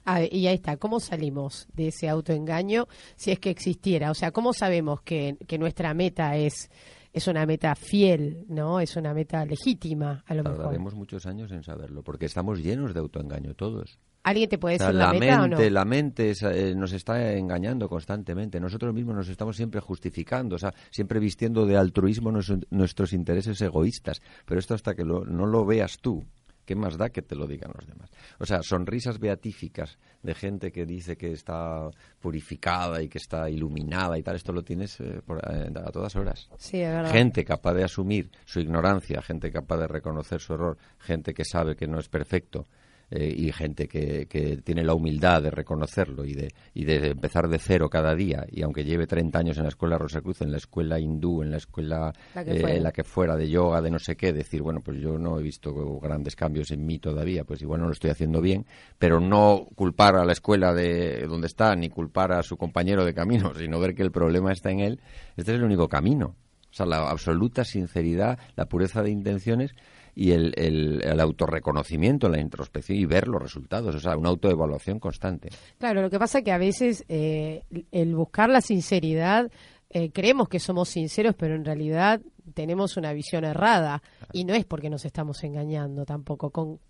[0.04, 4.10] Ah, y ahí está, ¿cómo salimos de ese autoengaño si es que existiera?
[4.10, 6.70] O sea, ¿cómo sabemos que, que nuestra meta es,
[7.12, 8.80] es una meta fiel, ¿no?
[8.80, 10.58] Es una meta legítima, a lo mejor.
[10.58, 13.98] Tardaremos muchos años en saberlo, porque estamos llenos de autoengaño todos.
[14.24, 15.70] ¿Alguien te puede O sea, decir la, la, meta mente, o no?
[15.70, 18.60] la mente es, eh, nos está engañando constantemente.
[18.60, 23.60] Nosotros mismos nos estamos siempre justificando, o sea, siempre vistiendo de altruismo nuestros, nuestros intereses
[23.62, 24.20] egoístas.
[24.44, 26.26] Pero esto hasta que lo- no lo veas tú,
[26.66, 28.10] ¿qué más da que te lo digan los demás?
[28.38, 31.88] O sea, sonrisas beatíficas de gente que dice que está
[32.20, 36.14] purificada y que está iluminada y tal, esto lo tienes eh, por- eh, a todas
[36.16, 36.50] horas.
[36.58, 37.10] Sí, es verdad.
[37.12, 41.76] Gente capaz de asumir su ignorancia, gente capaz de reconocer su error, gente que sabe
[41.76, 42.66] que no es perfecto
[43.10, 47.48] eh, y gente que, que tiene la humildad de reconocerlo y de, y de empezar
[47.48, 48.44] de cero cada día.
[48.50, 51.56] Y aunque lleve 30 años en la escuela Rosacruz, en la escuela hindú, en la
[51.56, 52.80] escuela La que eh, fuera.
[52.80, 55.42] la que fuera de yoga, de no sé qué, decir, bueno, pues yo no he
[55.42, 58.66] visto grandes cambios en mí todavía, pues igual no lo estoy haciendo bien,
[58.98, 63.14] pero no culpar a la escuela de donde está, ni culpar a su compañero de
[63.14, 65.00] camino, sino ver que el problema está en él,
[65.36, 66.36] este es el único camino.
[66.70, 69.74] O sea, la absoluta sinceridad, la pureza de intenciones
[70.20, 74.98] y el, el, el autorreconocimiento, la introspección y ver los resultados, o sea, una autoevaluación
[74.98, 75.48] constante.
[75.78, 79.50] Claro, lo que pasa es que a veces eh, el buscar la sinceridad,
[79.90, 82.20] eh, creemos que somos sinceros, pero en realidad
[82.54, 84.02] tenemos una visión errada.
[84.32, 86.80] Y no es porque nos estamos engañando tampoco, con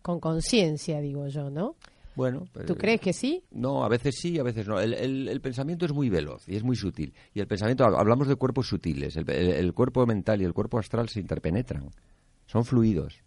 [0.00, 1.74] con conciencia, digo yo, ¿no?
[2.14, 3.42] Bueno, pues, ¿Tú crees que sí?
[3.50, 4.80] No, a veces sí, a veces no.
[4.80, 7.12] El, el- el pensamiento es muy veloz y es muy sutil.
[7.34, 9.16] Y el pensamiento, hablamos de cuerpos sutiles.
[9.16, 11.90] El, el- el cuerpo mental y el cuerpo astral se interpenetran.
[12.48, 13.22] Son fluidos.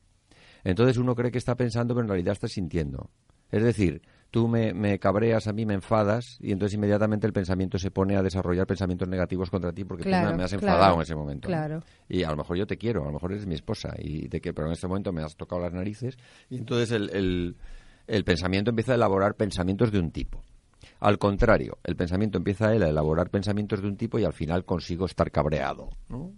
[0.65, 3.09] Entonces uno cree que está pensando, pero en realidad está sintiendo.
[3.49, 7.77] Es decir, tú me, me cabreas, a mí me enfadas, y entonces inmediatamente el pensamiento
[7.79, 10.95] se pone a desarrollar pensamientos negativos contra ti porque tú me, me has claro, enfadado
[10.95, 11.47] en ese momento.
[11.47, 11.81] claro.
[12.09, 14.39] Y a lo mejor yo te quiero, a lo mejor eres mi esposa, y de
[14.41, 16.17] que, pero en este momento me has tocado las narices,
[16.49, 17.55] y entonces el, el-
[18.07, 20.41] el pensamiento empieza a elaborar pensamientos de un tipo.
[20.99, 24.65] Al contrario, el pensamiento empieza él a elaborar pensamientos de un tipo y al final
[24.65, 25.89] consigo estar cabreado.
[26.09, 26.31] ¿no?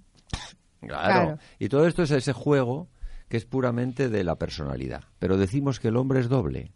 [0.88, 1.24] Claro.
[1.26, 1.38] Claro.
[1.60, 2.89] Y todo esto es ese juego
[3.30, 5.04] que es puramente de la personalidad.
[5.19, 6.72] Pero decimos que el hombre es doble.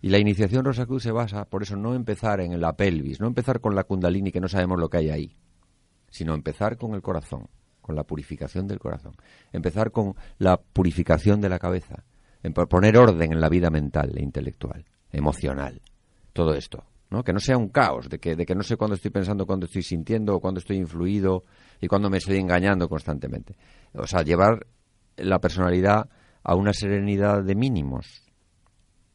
[0.00, 3.60] Y la iniciación Rosacruz se basa, por eso, no empezar en la pelvis, no empezar
[3.60, 5.36] con la kundalini que no sabemos lo que hay ahí,
[6.10, 7.48] sino empezar con el corazón,
[7.80, 9.14] con la purificación del corazón.
[9.52, 12.04] Empezar con la purificación de la cabeza,
[12.42, 15.80] en po- poner orden en la vida mental e intelectual, emocional,
[16.32, 16.84] todo esto.
[17.10, 17.22] ¿No?
[17.22, 19.66] Que no sea un caos, de que, de que no sé cuándo estoy pensando, cuándo
[19.66, 21.44] estoy sintiendo, cuándo estoy influido
[21.80, 23.56] y cuándo me estoy engañando constantemente.
[23.94, 24.66] O sea, llevar
[25.16, 26.08] la personalidad
[26.42, 28.22] a una serenidad de mínimos,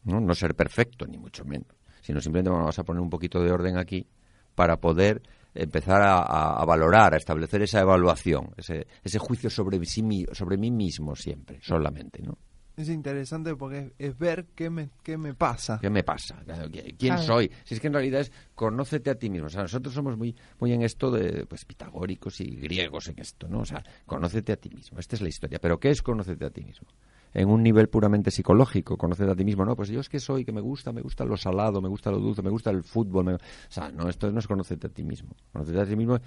[0.04, 0.20] ¿no?
[0.20, 3.78] No ser perfecto, ni mucho menos, sino simplemente vamos a poner un poquito de orden
[3.78, 4.08] aquí
[4.56, 5.22] para poder
[5.54, 11.16] empezar a, valorar, a establecer esa evaluación, ese, ese juicio sobre, sí, sobre mí mismo
[11.16, 12.38] siempre, solamente, ¿no?
[12.78, 15.78] Es interesante porque es, es ver qué me, qué me pasa.
[15.82, 16.42] ¿Qué me pasa?
[16.46, 17.22] ¿Qui- ¿Quién Claro.
[17.24, 17.52] soy?
[17.66, 19.48] Si es que en realidad es conócete a ti mismo.
[19.48, 23.48] O sea, nosotros somos muy, muy en esto de pues pitagóricos y griegos en esto,
[23.50, 23.60] ¿no?
[23.60, 25.00] O sea, conócete a ti mismo.
[25.00, 25.60] Esta es la historia.
[25.60, 26.88] Pero ¿qué es conócete a ti mismo?
[27.34, 29.64] En un nivel puramente psicológico, conócete a ti mismo.
[29.66, 32.10] No, pues yo es que soy, que me gusta, me gusta lo salado, me gusta
[32.12, 33.26] lo dulce, me gusta el fútbol.
[33.26, 35.36] me- O sea, no, esto no es conócete a ti mismo.
[35.52, 36.20] Conócete a ti mismo,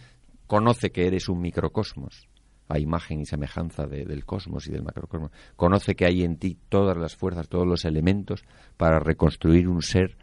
[0.46, 2.28] conoce que eres un microcosmos
[2.68, 5.30] a imagen y semejanza de- del cosmos y del macrocosmos.
[5.56, 8.44] Conoce que hay en ti todas las fuerzas, todos los elementos
[8.76, 10.16] para reconstruir un ser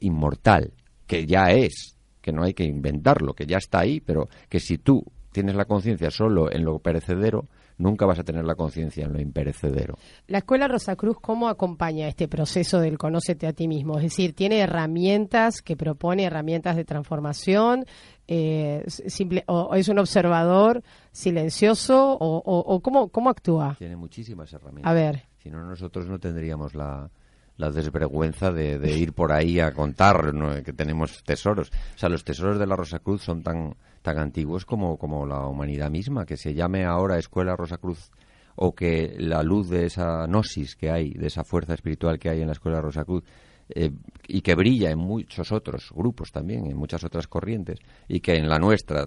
[0.00, 0.72] inmortal,
[1.06, 4.78] que ya es, que no hay que inventarlo, que ya está ahí, pero que si
[4.78, 9.12] tú tienes la conciencia solo en lo perecedero, nunca vas a tener la conciencia en
[9.12, 9.98] lo imperecedero.
[10.28, 13.96] La Escuela Rosacruz, ¿cómo acompaña este proceso del conócete a ti mismo?
[13.96, 17.84] Es decir, ¿tiene herramientas que propone, herramientas de transformación?
[18.26, 20.82] Eh, simple, o, o es un observador
[21.12, 22.12] silencioso?
[22.12, 23.74] ¿O, o- o cómo, cómo actúa?
[23.78, 24.90] Tiene muchísimas herramientas.
[24.90, 25.22] A ver.
[25.38, 27.10] Si no, nosotros no tendríamos la,
[27.56, 30.62] la desvergüenza de, de ir por ahí a contar ¿no?
[30.62, 31.70] que tenemos tesoros.
[31.94, 35.90] O sea, los tesoros de la Rosacruz son tan, tan antiguos como, como la humanidad
[35.90, 36.24] misma.
[36.24, 38.10] Que se llame ahora Escuela Rosacruz
[38.56, 42.40] o que la luz de esa gnosis que hay, de esa fuerza espiritual que hay
[42.40, 43.24] en la Escuela Rosacruz,
[43.68, 43.90] eh,
[44.26, 48.48] y que brilla en muchos otros grupos también, en muchas otras corrientes, y que en
[48.48, 49.06] la nuestra,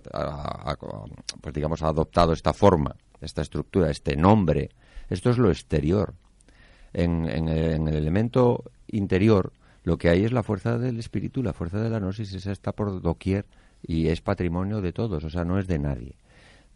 [1.42, 4.70] pues digamos, ha adoptado esta forma, esta estructura, este nombre.
[5.10, 6.14] Esto es lo exterior.
[6.94, 11.80] En, en el elemento interior, lo que hay es la fuerza del espíritu, la fuerza
[11.80, 13.46] de la gnosis, esa está por doquier
[13.82, 16.16] y es patrimonio de todos, o sea, no es de nadie.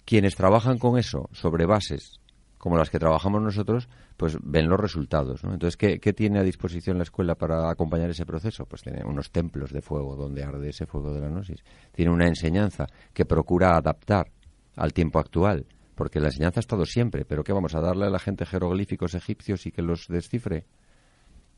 [0.05, 2.20] Quienes trabajan con eso sobre bases
[2.61, 5.43] como las que trabajamos nosotros, pues ven los resultados.
[5.43, 5.51] ¿no?
[5.51, 8.67] Entonces, ¿qué, qué tiene a disposición la escuela para acompañar ese proceso?
[8.67, 11.63] Pues tiene unos templos de fuego donde arde ese fuego de la gnosis.
[11.91, 14.27] Tiene una enseñanza que procura adaptar
[14.75, 18.11] al tiempo actual, porque la enseñanza ha estado siempre, pero ¿qué vamos a darle a
[18.11, 20.65] la gente jeroglíficos egipcios y que los descifre?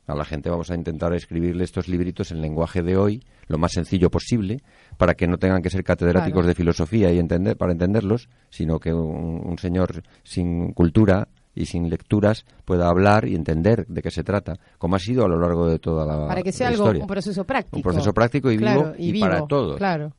[0.06, 3.72] A la gente vamos a intentar escribirle estos libritos en lenguaje de hoy, lo más
[3.72, 4.62] sencillo posible,
[4.98, 6.48] para que no tengan que ser catedráticos Claro.
[6.48, 11.88] de filosofía y entender, para entenderlos, sino que un, un señor sin cultura y sin
[11.88, 15.68] lecturas pueda hablar y entender de qué se trata, como ha sido a lo largo
[15.68, 17.02] de toda la, Para que sea algo, historia.
[17.02, 17.76] un proceso práctico.
[17.76, 19.76] Un proceso práctico y Claro, vivo y, para todos.
[19.78, 20.12] Claro.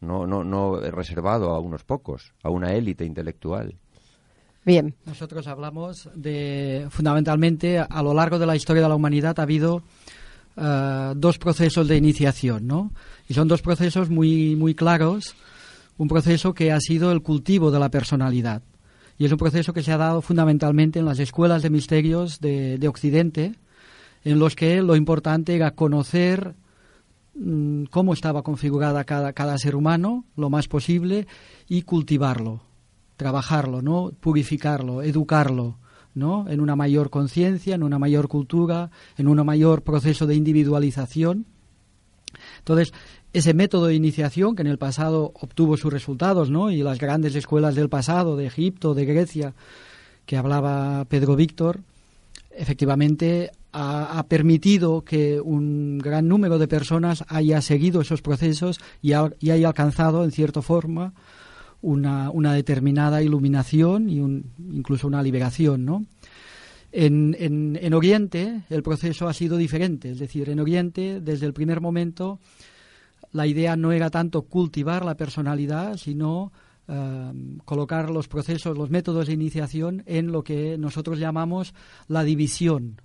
[0.00, 3.74] No, no, no reservado a unos pocos, a una élite intelectual.
[5.06, 9.82] Nosotros hablamos de, fundamentalmente, a lo largo de la historia de la humanidad ha habido
[10.56, 12.92] eh, dos procesos de iniciación, ¿no?
[13.28, 15.34] Y son dos procesos muy, muy claros.
[15.96, 18.62] Un proceso que ha sido el cultivo de la personalidad.
[19.18, 22.78] Y es un proceso que se ha dado fundamentalmente en las escuelas de misterios de,
[22.78, 23.54] de Occidente,
[24.22, 26.54] en los que lo importante era conocer
[27.34, 31.26] mm, cómo estaba configurada cada, cada ser humano, lo más posible,
[31.68, 32.60] y cultivarlo,
[33.18, 34.12] trabajarlo, ¿no?
[34.20, 35.76] Purificarlo, educarlo,
[36.14, 36.48] ¿no?
[36.48, 41.44] En una mayor conciencia, en una mayor cultura, en un mayor proceso de individualización.
[42.60, 42.94] Entonces,
[43.32, 46.70] ese método de iniciación que en el pasado obtuvo sus resultados, ¿no?
[46.70, 49.54] Y las grandes escuelas del pasado, de Egipto, de Grecia,
[50.24, 51.80] que hablaba Pedro Víctor,
[52.52, 59.68] efectivamente ha, permitido que un gran número de personas haya seguido esos procesos y haya
[59.68, 61.14] alcanzado, en cierta forma,
[61.80, 66.04] una, una determinada iluminación y un- incluso una liberación, ¿no?
[66.90, 71.52] En, en, en Oriente el proceso ha sido diferente, es decir, en Oriente desde el
[71.52, 72.40] primer momento
[73.30, 76.50] la idea no era tanto cultivar la personalidad, sino
[76.88, 77.32] eh,
[77.66, 81.74] colocar los procesos, los métodos de iniciación en lo que nosotros llamamos
[82.08, 83.02] la división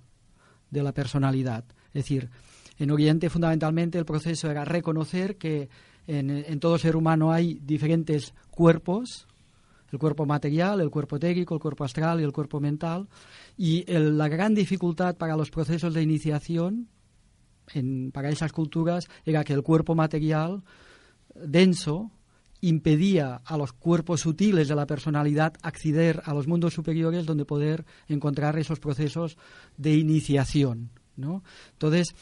[0.70, 1.64] de la personalidad.
[1.88, 2.30] Es decir,
[2.78, 5.68] en Oriente fundamentalmente el proceso era reconocer que
[6.06, 9.26] en, en todo ser humano hay diferentes cuerpos,
[9.92, 13.08] el cuerpo material, el cuerpo etérico, el cuerpo astral y el cuerpo mental,
[13.56, 16.88] y el- la gran dificultad para los procesos de iniciación
[17.72, 20.62] en- para esas culturas era que el cuerpo material
[21.34, 22.10] denso
[22.60, 27.84] impedía a los cuerpos sutiles de la personalidad acceder a los mundos superiores donde poder
[28.08, 29.36] encontrar esos procesos
[29.76, 30.90] de iniciación.
[31.16, 31.42] ¿no?
[31.72, 32.14] Entonces,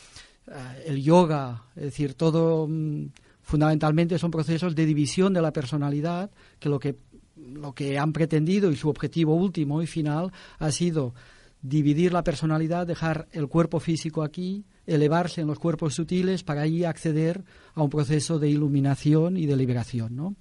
[0.48, 3.06] eh, el yoga, es decir, todo mm,
[3.42, 6.96] fundamentalmente son procesos de división de la personalidad que lo que
[7.36, 11.14] lo que han pretendido y su objetivo último y final ha sido
[11.60, 16.84] dividir la personalidad, dejar el cuerpo físico aquí, elevarse en los cuerpos sutiles para ahí
[16.84, 20.16] acceder a un proceso de iluminación y de liberación.
[20.16, 20.34] ¿no?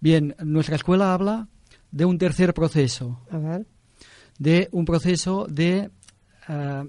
[0.00, 1.48] Bien, nuestra escuela habla
[1.90, 3.66] de un tercer proceso, A ver.
[4.38, 5.90] de un proceso de
[6.48, 6.84] eh,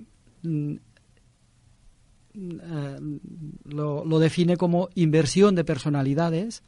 [2.33, 6.63] lo, lo define como inversión de personalidades,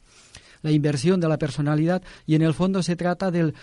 [0.62, 3.54] la inversión de la personalidad, y en el fondo se trata del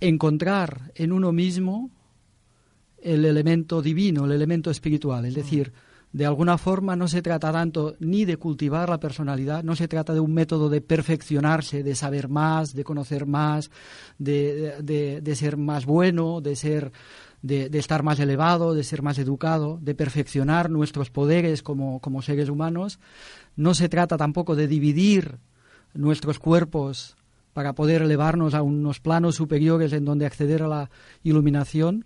[0.00, 1.90] encontrar en uno mismo
[3.02, 5.24] el elemento divino, el elemento espiritual.
[5.24, 5.72] Es decir,
[6.12, 10.14] de alguna forma no se trata tanto ni de cultivar la personalidad, no se trata
[10.14, 13.70] de un método de perfeccionarse, de saber más, de conocer más,
[14.18, 16.92] de, de- de ser más bueno, de ser
[17.42, 22.48] de, estar más elevado, de ser más educado, de perfeccionar nuestros poderes como, como seres
[22.48, 22.98] humanos.
[23.56, 25.38] No se trata tampoco de dividir
[25.94, 27.16] nuestros cuerpos
[27.52, 30.90] para poder elevarnos a unos planos superiores en donde acceder a la
[31.22, 32.04] iluminación,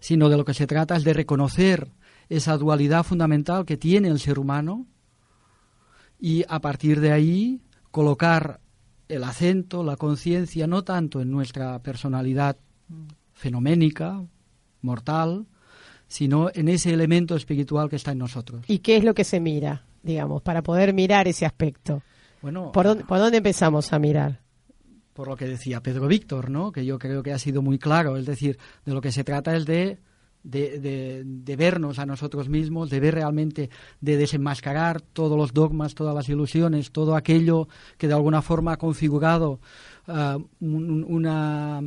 [0.00, 1.92] sino de lo que se trata es de reconocer
[2.28, 4.86] esa dualidad fundamental que tiene el ser humano
[6.20, 8.60] y a partir de ahí colocar
[9.08, 12.56] el acento, la conciencia, no tanto en nuestra personalidad
[13.38, 14.22] fenoménica,
[14.82, 15.46] mortal,
[16.08, 18.64] sino en ese elemento espiritual que está en nosotros.
[18.68, 22.02] ¿Y qué es lo que se mira, digamos, para poder mirar ese aspecto?
[22.42, 24.40] Bueno, ¿Por dónde, por dónde empezamos a mirar?
[25.12, 26.70] por lo que decía Pedro Víctor, ¿no?
[26.70, 29.56] que yo creo que ha sido muy claro, es decir, de lo que se trata
[29.56, 29.98] es de,
[30.44, 33.68] de, de- de vernos a nosotros mismos, de ver realmente,
[34.00, 37.66] de desenmascarar todos los dogmas, todas las ilusiones, todo aquello
[37.96, 39.58] que de alguna forma ha configurado
[40.06, 41.80] ah, un- una,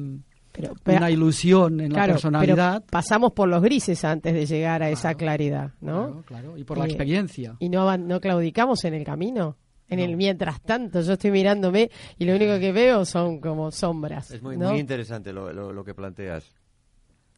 [0.52, 2.74] Pero, pero- una ilusión en claro, la personalidad.
[2.82, 6.06] pero pasamos por los grises antes de llegar a esa claridad, ¿no?
[6.08, 7.56] Claro, claro, y por la Eh, experiencia.
[7.60, 9.58] y no, no claudicamos en el camino.
[9.88, 10.06] En No.
[10.06, 14.32] el mientras tanto, yo estoy mirándome y lo único que veo son como sombras.
[14.32, 14.70] Es muy, ¿no?
[14.72, 16.50] muy interesante lo, lo- lo que planteas.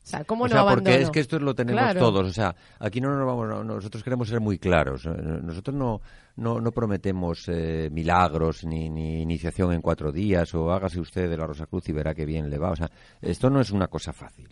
[0.03, 1.99] O sea, ¿cómo o no sea, porque es que esto lo tenemos Claro.
[2.01, 2.27] todos.
[2.27, 3.47] O sea, aquí no nos vamos.
[3.47, 5.05] no- nosotros queremos ser muy claros.
[5.05, 5.09] Eh,
[5.41, 6.01] Nosotros no,
[6.35, 11.37] no, no prometemos eh, milagros ni, ni iniciación en cuatro días o hágase usted de
[11.37, 12.71] la Rosa Cruz y verá que bien le va.
[12.71, 12.91] O sea,
[13.21, 14.49] esto no es una cosa fácil.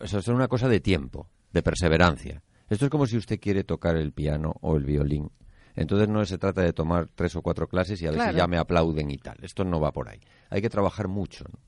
[0.00, 2.42] Eso es una cosa de tiempo, de perseverancia.
[2.70, 5.30] Esto es como si usted quiere tocar el piano o el violín.
[5.76, 8.32] Entonces no se trata de tomar tres o cuatro clases y a ver Claro.
[8.32, 9.36] si ya me aplauden y tal.
[9.42, 10.20] Esto no va por ahí.
[10.48, 11.44] Hay que trabajar mucho.
[11.52, 11.58] ¿no?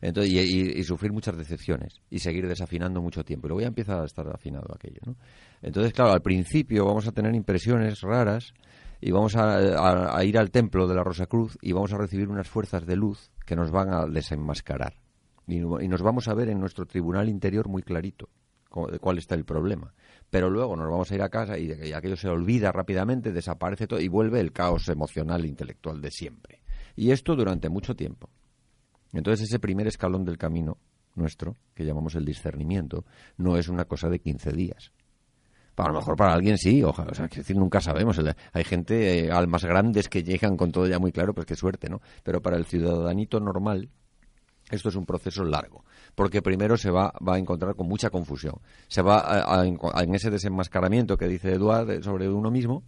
[0.00, 3.46] Entonces, y, sufrir muchas decepciones y seguir desafinando mucho tiempo.
[3.46, 5.00] Y luego ya empieza a estar afinado aquello.
[5.62, 8.52] Entonces, claro, al principio vamos a tener impresiones raras
[9.00, 12.48] y vamos a, ir al templo de la Rosa Cruz y vamos a recibir unas
[12.48, 14.94] fuerzas de luz que nos van a desenmascarar.
[15.46, 18.28] Y, nos vamos a ver en nuestro tribunal interior muy clarito
[18.90, 19.94] de cuál está el problema.
[20.28, 23.86] Pero luego nos vamos a ir a casa y, y aquello se olvida rápidamente, desaparece
[23.86, 26.60] todo y vuelve el caos emocional e intelectual de siempre.
[26.94, 28.28] Y esto durante mucho tiempo.
[29.16, 30.78] Entonces ese primer escalón del camino
[31.14, 33.04] nuestro, que llamamos el discernimiento,
[33.38, 34.92] no es una cosa de 15 días.
[35.76, 38.18] A lo mejor para alguien sí, ojalá, o sea, quiero decir, nunca sabemos.
[38.52, 41.88] Hay gente, eh, almas grandes que llegan con todo ya muy claro, pues qué suerte,
[41.90, 42.00] ¿no?
[42.22, 43.90] Pero para el ciudadanito normal,
[44.70, 48.54] esto es un proceso largo, porque primero se va, va a encontrar con mucha confusión.
[48.88, 52.82] Se va a- a en ese desenmascaramiento que dice Eduard de- sobre uno mismo,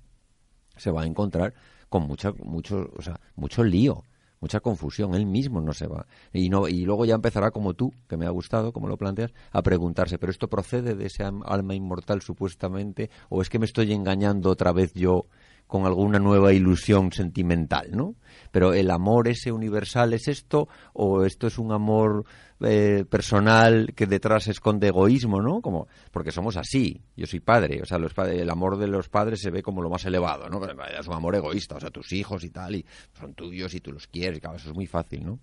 [0.76, 1.52] se va a encontrar
[1.90, 4.02] con mucha, mucho, o sea, mucho lío,
[4.40, 5.14] mucha confusión.
[5.14, 6.06] Él mismo no se va.
[6.32, 9.32] Y, no, y luego ya empezará como tú, que me ha gustado, como lo planteas,
[9.52, 13.10] a preguntarse, ¿pero esto procede de ese alma inmortal supuestamente?
[13.28, 15.26] ¿O es que me estoy engañando otra vez yo
[15.68, 18.16] con alguna nueva ilusión sentimental, ¿no?
[18.50, 22.24] Pero el amor ese universal es esto o esto es un amor
[22.60, 25.60] eh, personal que detrás esconde egoísmo, ¿no?
[25.60, 27.02] Como porque somos así.
[27.16, 29.90] Yo soy padre, o sea, los el amor de los padres se ve como lo
[29.90, 30.60] más elevado, ¿no?
[30.66, 33.92] Es un amor egoísta, o sea, tus hijos y tal y son tuyos y tú
[33.92, 35.38] los quieres, y claro, eso es muy fácil, ¿no?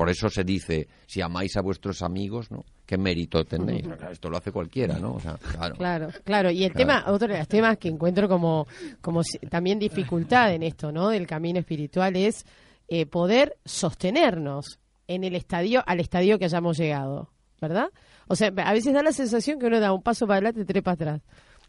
[0.00, 2.64] Por eso se dice, si amáis a vuestros amigos, ¿no?
[2.86, 3.82] ¿Qué mérito tenéis?
[3.86, 5.12] Claro, Esto lo hace cualquiera, ¿no?
[5.12, 5.74] O sea, claro.
[5.76, 6.50] Claro, claro.
[6.50, 6.86] Y el Claro.
[7.02, 8.66] tema, otro de los temas que encuentro como,
[9.02, 11.10] como si- también dificultad en esto, ¿no?
[11.10, 12.46] Del camino espiritual es
[12.88, 17.28] eh, poder sostenernos en el estadio, al estadio que hayamos llegado,
[17.60, 17.90] ¿verdad?
[18.26, 20.82] O sea, a veces da la sensación que uno da un paso para adelante, tres
[20.82, 21.20] para atrás.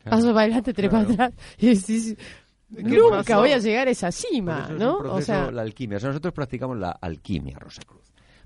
[0.06, 1.34] Paso para adelante, tres para atrás.
[1.58, 2.16] Y decís,
[2.74, 3.40] ¿Qué nunca pasó?
[3.42, 4.94] voy a llegar a esa cima, eso es ¿no?
[4.94, 5.98] un proceso, O sea, la alquimia.
[5.98, 8.02] O sea, nosotros practicamos la alquimia Rosa Cruz.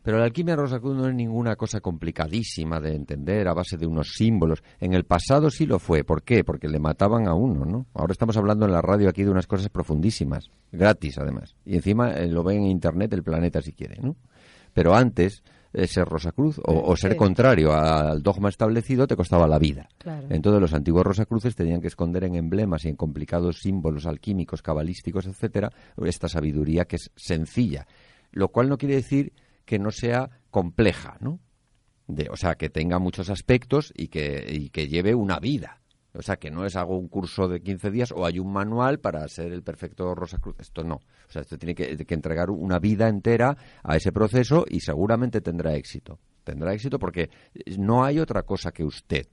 [0.06, 3.88] Pero la alquimia Rosa Cruz no es ninguna cosa complicadísima de entender a base de
[3.88, 4.62] unos símbolos.
[4.80, 6.03] En el pasado sí lo fue.
[6.03, 6.43] ¿Por qué?
[6.43, 7.88] Porque le mataban a uno, ¿no?
[7.95, 11.56] Ahora estamos hablando en la radio aquí de unas cosas profundísimas, gratis además.
[11.66, 14.16] Y encima eh, lo ven en internet el planeta si quiere, ¿no?
[14.74, 15.41] Pero antes,
[15.74, 17.18] eh, ser Rosacruz o, o ser Sí.
[17.18, 19.89] contrario al dogma establecido te costaba la vida.
[19.97, 20.28] Claro.
[20.30, 25.26] Entonces los antiguos Rosacruces tenían que esconder en emblemas y en complicados símbolos alquímicos, cabalísticos,
[25.26, 25.72] etcétera,
[26.06, 27.88] esta sabiduría que es sencilla,
[28.32, 29.34] lo cual no quiere decir
[29.66, 31.39] que no sea compleja, ¿no?
[32.07, 35.82] De, o sea, que tenga muchos aspectos y que, y que lleve una vida.
[36.13, 38.99] O sea, que no es hago un curso de 15 días o hay un manual
[38.99, 40.55] para ser el perfecto Rosacruz.
[40.59, 40.95] Esto no.
[40.95, 45.41] O sea, esto tiene que, que entregar una vida entera a ese proceso y seguramente
[45.41, 46.20] tendrá éxito.
[46.43, 47.30] Tendrá éxito porque
[47.78, 49.28] no hay otra cosa que usted.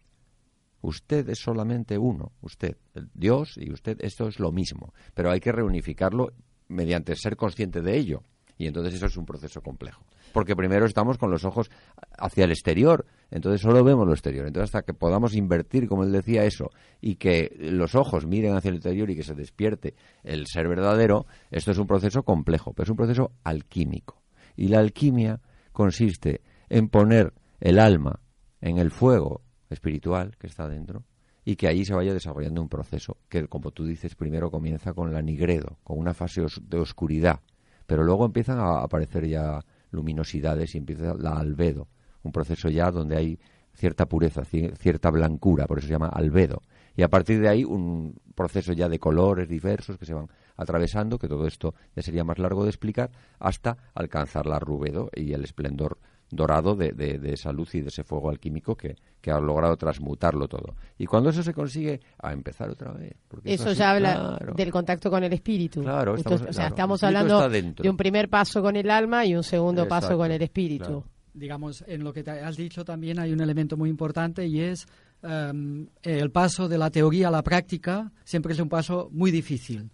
[0.80, 2.76] Usted es solamente uno, usted,
[3.14, 6.32] Dios y usted, esto es lo mismo, pero hay que reunificarlo
[6.66, 8.24] mediante ser consciente de ello.
[8.62, 10.04] Y entonces eso es un proceso complejo.
[10.32, 11.68] Porque primero estamos con los ojos
[12.16, 14.46] hacia el exterior, entonces solo vemos lo exterior.
[14.46, 18.68] Entonces hasta que podamos invertir, como él decía, eso, y que los ojos miren hacia
[18.68, 22.84] el interior y que se despierte el ser verdadero, esto es un proceso complejo, pero
[22.84, 24.22] es un proceso alquímico.
[24.54, 25.40] Y la alquimia
[25.72, 28.20] consiste en poner el alma
[28.60, 31.02] en el fuego espiritual que está dentro
[31.44, 35.12] y que allí se vaya desarrollando un proceso que, como tú dices, primero comienza con
[35.12, 37.40] la nigredo, con una fase de oscuridad,
[37.86, 41.88] pero luego empiezan a aparecer ya luminosidades y empieza la albedo,
[42.22, 43.38] un proceso ya donde hay
[43.74, 46.62] cierta pureza, ci- cierta blancura, por eso se llama albedo.
[46.94, 51.18] Y a partir de ahí un proceso ya de colores diversos que se van atravesando,
[51.18, 55.44] que todo esto ya sería más largo de explicar, hasta alcanzar la rubedo y el
[55.44, 55.98] esplendor
[56.34, 59.76] dorado de, de- de esa luz y de ese fuego alquímico que, que ha logrado
[59.76, 60.74] transmutarlo todo.
[60.98, 63.14] Y cuando eso se consigue, a empezar otra vez.
[63.28, 64.54] porque es Eso ya habla claro.
[64.54, 65.82] del contacto con el espíritu.
[65.82, 68.74] Claro, estamos- Entonces, o sea, claro, estamos el espíritu hablando de un primer paso con
[68.76, 70.84] el alma y un segundo paso con el espíritu.
[70.84, 71.04] claro.
[71.34, 74.86] digamos, en lo que te has dicho también hay un elemento muy importante y es
[75.22, 79.90] em, el paso de la teoría a la práctica siempre es un paso muy difícil.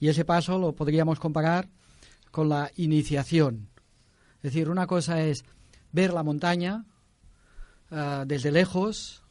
[0.00, 1.68] Y ese paso lo podríamos comparar
[2.30, 3.68] con la iniciación.
[4.36, 5.44] Es decir, una cosa es
[5.94, 6.84] ver la montaña
[7.90, 9.22] ah, desde lejos,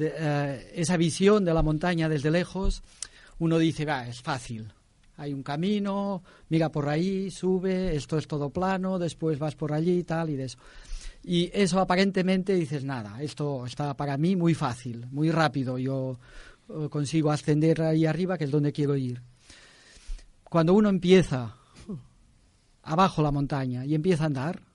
[0.00, 2.82] eh, esa visión de la montaña desde lejos,
[3.38, 4.72] uno dice, va, es fácil.
[5.18, 9.98] Hay un camino, mira por ahí, sube, esto es todo plano, después vas por allí
[9.98, 10.58] y tal y eso.
[11.22, 16.18] Y eso aparentemente dices, nada, esto está para mí muy fácil, muy rápido, yo
[16.70, 19.20] eh, consigo ascender ahí arriba, que es donde quiero ir.
[20.44, 21.54] Cuando uno empieza
[22.82, 24.71] abajo la montaña y empieza a andar,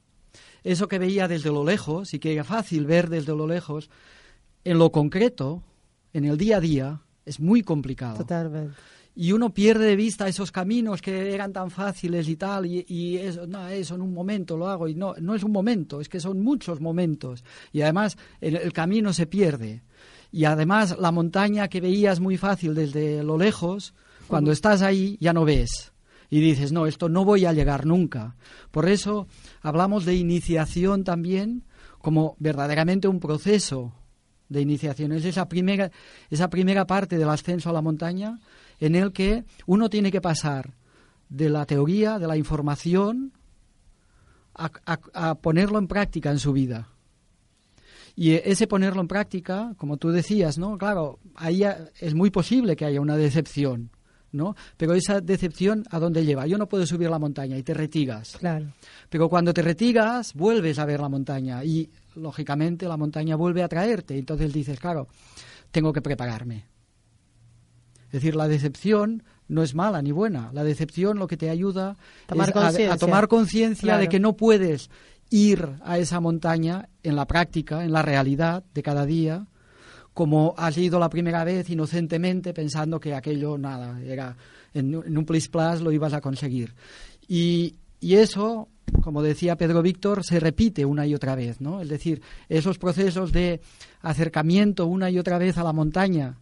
[0.72, 3.89] eso que veía desde lo lejos y que era fácil ver desde lo lejos,
[4.65, 5.63] en lo concreto,
[6.13, 8.18] en el día a día, es muy complicado.
[8.18, 8.76] Totalmente.
[9.15, 13.18] Y uno pierde de vista esos caminos que eran tan fáciles y tal, y, y
[13.18, 16.09] eso, no, eso en un momento lo hago, y no, no es un momento, es
[16.09, 17.43] que son muchos momentos.
[17.72, 19.84] Y además el, el camino se pierde.
[20.32, 23.95] Y además la montaña que veías muy fácil desde lo lejos,
[24.28, 25.93] cuando estás ahí ya no ves.
[26.30, 28.36] Y dices, no, esto no voy a llegar nunca.
[28.71, 29.28] Por eso
[29.61, 31.63] hablamos de iniciación también
[31.99, 33.93] como verdaderamente un proceso
[34.49, 35.11] de iniciación.
[35.13, 35.91] Es esa primera,
[36.30, 38.39] esa primera parte del ascenso a la montaña
[38.80, 40.73] en el que uno tiene que pasar
[41.30, 43.34] de la teoría, de la información,
[44.55, 44.71] a,
[45.13, 46.89] a- ponerlo en práctica en su vida.
[48.15, 50.78] Y ese ponerlo en práctica, como tú decías, ¿no?
[50.78, 51.63] Claro, ahí
[51.99, 53.91] es muy posible que haya una decepción,
[54.38, 54.55] ¿no?
[54.77, 56.47] Pero esa decepción, ¿a dónde lleva?
[56.47, 58.38] Yo no puedo subir la montaña y te retiras.
[58.39, 58.67] Claro.
[59.09, 63.67] Pero cuando te retiras, vuelves a ver la montaña y, lógicamente, la montaña vuelve a
[63.67, 64.17] traerte.
[64.17, 65.07] Entonces dices, claro,
[65.71, 66.65] tengo que prepararme.
[68.05, 70.49] Es decir, la decepción no es mala ni buena.
[70.53, 71.95] La decepción lo que te ayuda
[72.27, 74.89] Tomar es a- tomar conciencia de que no puedes
[75.29, 79.45] ir a esa montaña en la práctica, en la realidad de cada día,
[80.18, 84.36] como has ido la primera vez inocentemente pensando que aquello nada, era
[84.74, 86.74] en, un plis plas lo ibas a conseguir.
[87.28, 88.68] Y, y eso,
[89.03, 91.82] como decía Pedro Víctor, se repite una y otra vez, ¿no?
[91.82, 93.61] Es decir, esos procesos de
[94.01, 96.39] acercamiento una y otra vez a la montaña,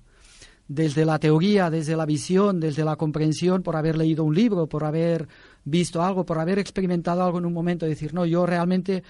[0.70, 4.86] desde la teoría, desde la visión, desde la comprensión, por haber leído un libro, por
[4.86, 5.28] haber
[5.66, 9.04] visto algo, por haber experimentado algo en un momento, decir, no, yo realmente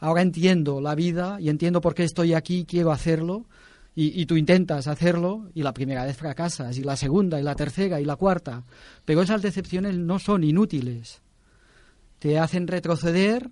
[0.00, 3.46] ahora entiendo la vida y entiendo por qué estoy aquí, quiero hacerlo,
[3.94, 7.54] y, y tú intentas hacerlo y la primera vez fracasas, y la segunda, y la
[7.54, 8.64] tercera, y la cuarta,
[9.04, 11.22] pero esas decepciones no son inútiles,
[12.18, 13.50] te hacen retroceder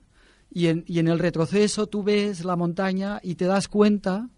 [0.51, 4.29] y en, y en el retroceso tú ves la montaña y te das cuenta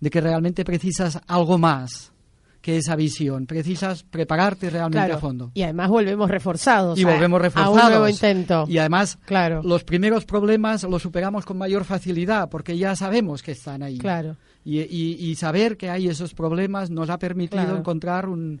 [0.00, 2.12] de que realmente precisas algo más
[2.60, 3.46] que esa visión.
[3.46, 5.14] Precisas prepararte realmente Claro.
[5.14, 5.50] a fondo.
[5.54, 6.98] Y además volvemos reforzados.
[6.98, 7.82] Y a- volvemos A reforzados.
[7.84, 8.64] un nuevo intento.
[8.68, 9.62] Y además, Claro.
[9.62, 13.98] los primeros problemas los superamos con mayor facilidad porque ya sabemos que están ahí.
[13.98, 14.36] Claro.
[14.66, 17.78] Y, y- y saber que hay esos problemas nos ha permitido Claro.
[17.78, 18.60] encontrar un-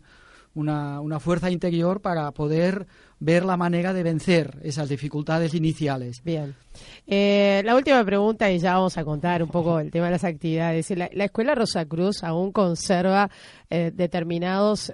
[0.56, 2.86] una, una fuerza interior para poder
[3.18, 6.22] ver la manera de vencer esas dificultades iniciales.
[6.22, 6.54] Bien.
[7.06, 10.24] Eh, la última pregunta, y ya vamos a contar un poco el tema de las
[10.24, 10.90] actividades.
[10.90, 13.30] La, la Escuela Rosacruz aún conserva
[13.70, 14.92] eh, determinados,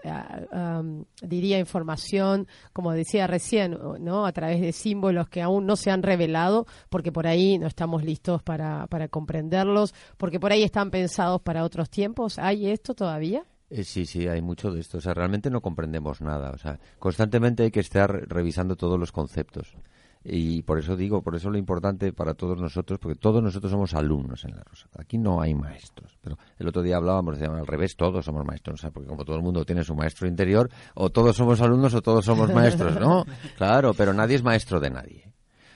[0.52, 4.26] am, diría, información, como decía recién, ¿no?
[4.26, 8.04] A través de símbolos que aún no se han revelado, porque por ahí no estamos
[8.04, 12.38] listos para, para comprenderlos, porque por ahí están pensados para otros tiempos.
[12.38, 13.44] ¿Hay esto todavía?
[13.74, 14.98] Eh, sí, sí, hay mucho de esto.
[14.98, 16.50] O sea, realmente no comprendemos nada.
[16.50, 19.74] O sea, constantemente hay que estar revisando todos los conceptos.
[20.22, 23.94] Y por eso digo, por eso lo importante para todos nosotros, porque todos nosotros somos
[23.94, 24.88] alumnos en la Rosa.
[24.98, 26.18] Aquí no hay maestros.
[26.20, 28.74] Pero el otro día hablábamos, decíamos al revés, todos somos maestros.
[28.74, 31.94] O sea, porque como todo el mundo tiene su maestro interior, o todos somos alumnos
[31.94, 33.24] o todos somos maestros, ¿no?
[33.56, 35.32] Claro, pero nadie es maestro de nadie.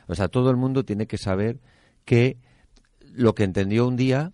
[0.06, 1.60] O sea, todo el mundo tiene que saber
[2.04, 2.36] que
[3.00, 4.32] lo que entendió un día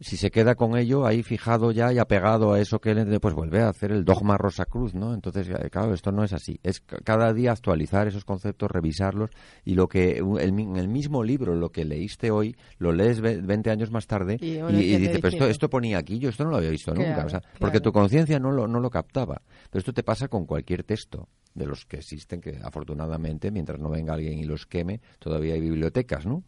[0.00, 3.18] si se queda con ello ahí fijado ya y apegado a eso que él entiende,
[3.20, 5.12] pues vuelve a hacer el dogma Rosacruz, ¿no?
[5.14, 6.60] Entonces, eh, claro, esto no es así.
[6.62, 9.30] Es ca- cada día actualizar esos conceptos, revisarlos
[9.64, 13.70] y lo que en el mismo libro, lo que leíste hoy, lo lees ve- 20
[13.70, 14.38] años más tarde
[14.70, 17.24] Y dices, pero esto, esto ponía aquí, yo esto no lo había visto nunca.
[17.26, 19.42] O sea, porque tu conciencia no lo, no lo captaba.
[19.70, 23.90] Pero esto te pasa con cualquier texto de los que existen, que afortunadamente, mientras no
[23.90, 26.44] venga alguien y los queme, todavía hay bibliotecas, ¿no?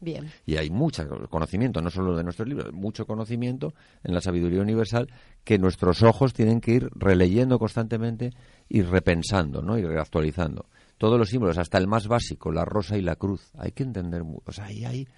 [0.00, 0.30] Bien.
[0.44, 3.74] Y hay mucho conocimiento, no solo de nuestros libros, mucho conocimiento
[4.04, 5.08] en la sabiduría universal
[5.42, 8.30] que nuestros ojos tienen que ir releyendo constantemente
[8.68, 9.78] y repensando, ¿no?
[9.78, 10.66] Y reactualizando.
[10.98, 14.22] Todos los símbolos, hasta el más básico, la rosa y la cruz, hay que entender,
[14.22, 15.08] o sea, ahí hay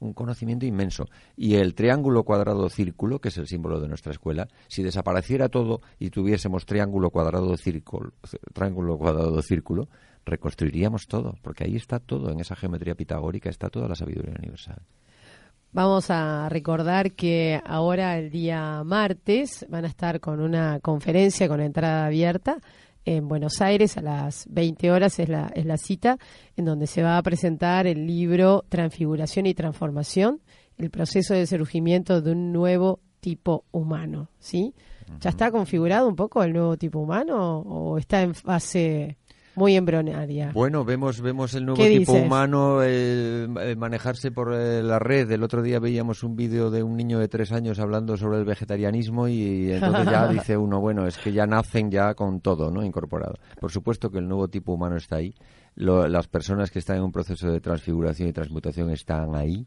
[0.00, 1.08] un conocimiento inmenso.
[1.36, 5.80] Y el triángulo cuadrado círculo, que es el símbolo de nuestra escuela, si desapareciera todo
[5.98, 8.12] y tuviésemos triángulo cuadrado círculo,
[8.52, 9.88] triángulo cuadrado círculo,
[10.24, 14.80] reconstruiríamos todo, porque ahí está todo, en esa geometría pitagórica está toda la sabiduría universal.
[15.72, 21.60] Vamos a recordar que ahora el día martes van a estar con una conferencia con
[21.60, 22.58] entrada abierta
[23.04, 26.18] en Buenos Aires a las 20 horas es la, es la cita
[26.56, 30.40] en donde se va a presentar el libro Transfiguración y Transformación,
[30.78, 34.74] el proceso de surgimiento de un nuevo tipo humano, ¿sí?
[35.20, 39.18] ¿Ya está configurado un poco el nuevo tipo humano o está en fase
[39.56, 40.50] muy embrionaria?
[40.52, 42.26] Bueno, vemos vemos el nuevo ¿Qué tipo dices?
[42.26, 43.46] humano eh,
[43.76, 45.30] manejarse por eh, la red.
[45.30, 48.44] El otro día veíamos un vídeo de un niño de tres años hablando sobre el
[48.44, 52.84] vegetarianismo y entonces ya dice uno, bueno, es que ya nacen ya con todo, ¿no?
[52.84, 53.34] Incorporado.
[53.60, 55.34] Por supuesto que el nuevo tipo humano está ahí.
[55.76, 59.66] Lo- las personas que están en un proceso de transfiguración y transmutación están ahí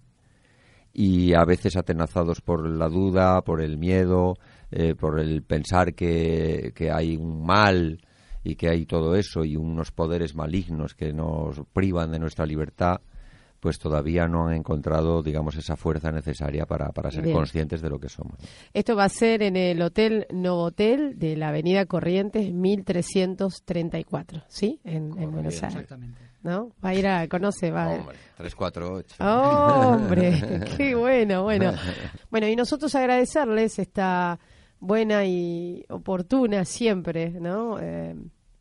[0.93, 4.35] y a veces atenazados por la duda, por el miedo,
[4.71, 7.99] eh, por el pensar que, que hay un mal
[8.43, 13.01] y que hay todo eso y unos poderes malignos que nos privan de nuestra libertad,
[13.59, 17.35] pues todavía no han encontrado, digamos, esa fuerza necesaria para, para ser Bien.
[17.35, 18.35] conscientes de lo que somos.
[18.73, 24.79] Esto va a ser en el Hotel Novotel de la Avenida Corrientes 1334, ¿sí?
[24.83, 25.73] En, en Buenos Aires.
[25.73, 26.19] Exactamente.
[26.43, 26.71] ¿No?
[26.85, 27.95] Va a ir a, conoce, va a...
[27.95, 29.15] Hombre, 348.
[29.19, 30.63] ¡Oh, hombre!
[30.77, 31.73] ¡Qué bueno, bueno!
[32.29, 34.37] Bueno, y nosotros agradecerles esta
[34.79, 37.79] buena y oportuna siempre, ¿no?
[37.79, 38.15] Eh,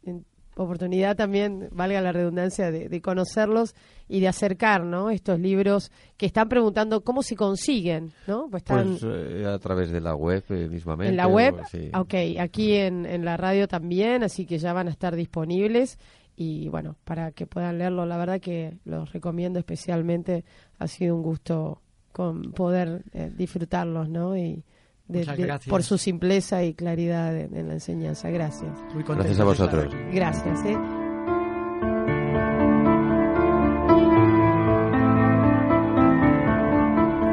[0.04, 0.24] en-
[0.58, 3.74] oportunidad también, valga la redundancia, de, de conocerlos
[4.08, 5.10] y de acercar, ¿no?
[5.10, 8.48] Estos libros que están preguntando cómo se consiguen, ¿no?
[8.50, 11.10] Pues están Pues eh, a través de la web eh, mismamente.
[11.10, 11.90] en la web, o- sí.
[11.92, 15.98] ok, aquí en, en la radio también, así que ya van a estar disponibles
[16.38, 20.44] y bueno, para que puedan leerlo, la verdad que los recomiendo especialmente,
[20.78, 24.34] ha sido un gusto con poder eh, disfrutarlos, ¿no?
[24.38, 24.64] Y
[25.08, 28.30] de- por su simpleza y claridad en, en la enseñanza.
[28.30, 28.72] Gracias.
[28.94, 29.94] Muy contento Gracias a vosotros.
[30.12, 30.76] Gracias, ¿eh?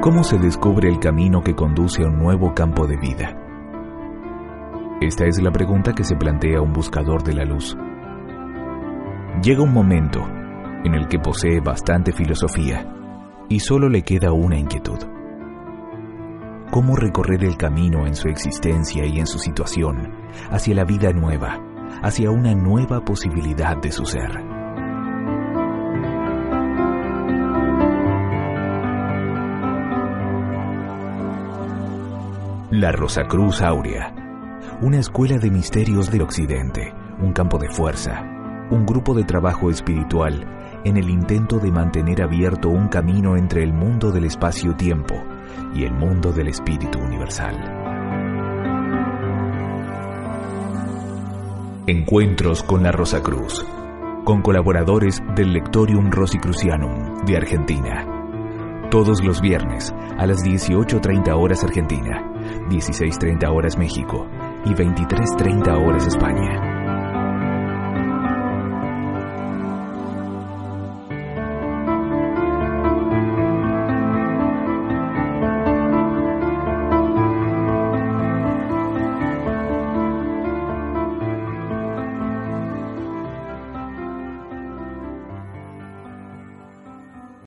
[0.02, 3.38] ¿Cómo se descubre el camino que conduce a un nuevo campo de vida?
[5.00, 7.76] Esta es la pregunta que se plantea un buscador de la luz.
[9.42, 10.20] Llega un momento
[10.84, 12.86] en el que posee bastante filosofía
[13.50, 15.00] y solo le queda una inquietud.
[16.74, 20.12] ¿Cómo recorrer el camino en su existencia y en su situación
[20.50, 21.60] hacia la vida nueva,
[22.02, 24.32] hacia una nueva posibilidad de su ser?
[32.72, 34.12] La Rosacruz Áurea,
[34.82, 38.24] una escuela de misterios del Occidente, un campo de fuerza,
[38.72, 43.74] un grupo de trabajo espiritual en el intento de mantener abierto un camino entre el
[43.74, 45.16] mundo del espacio-tiempo
[45.74, 47.56] y el mundo del espíritu universal.
[51.88, 53.66] Encuentros con la Rosacruz,
[54.24, 58.08] con colaboradores del Lectorium Rosicrucianum de Argentina.
[58.90, 62.32] Todos los viernes a las 18.30 horas Argentina,
[62.70, 64.28] 16.30 horas México
[64.66, 66.73] y 23.30 horas España.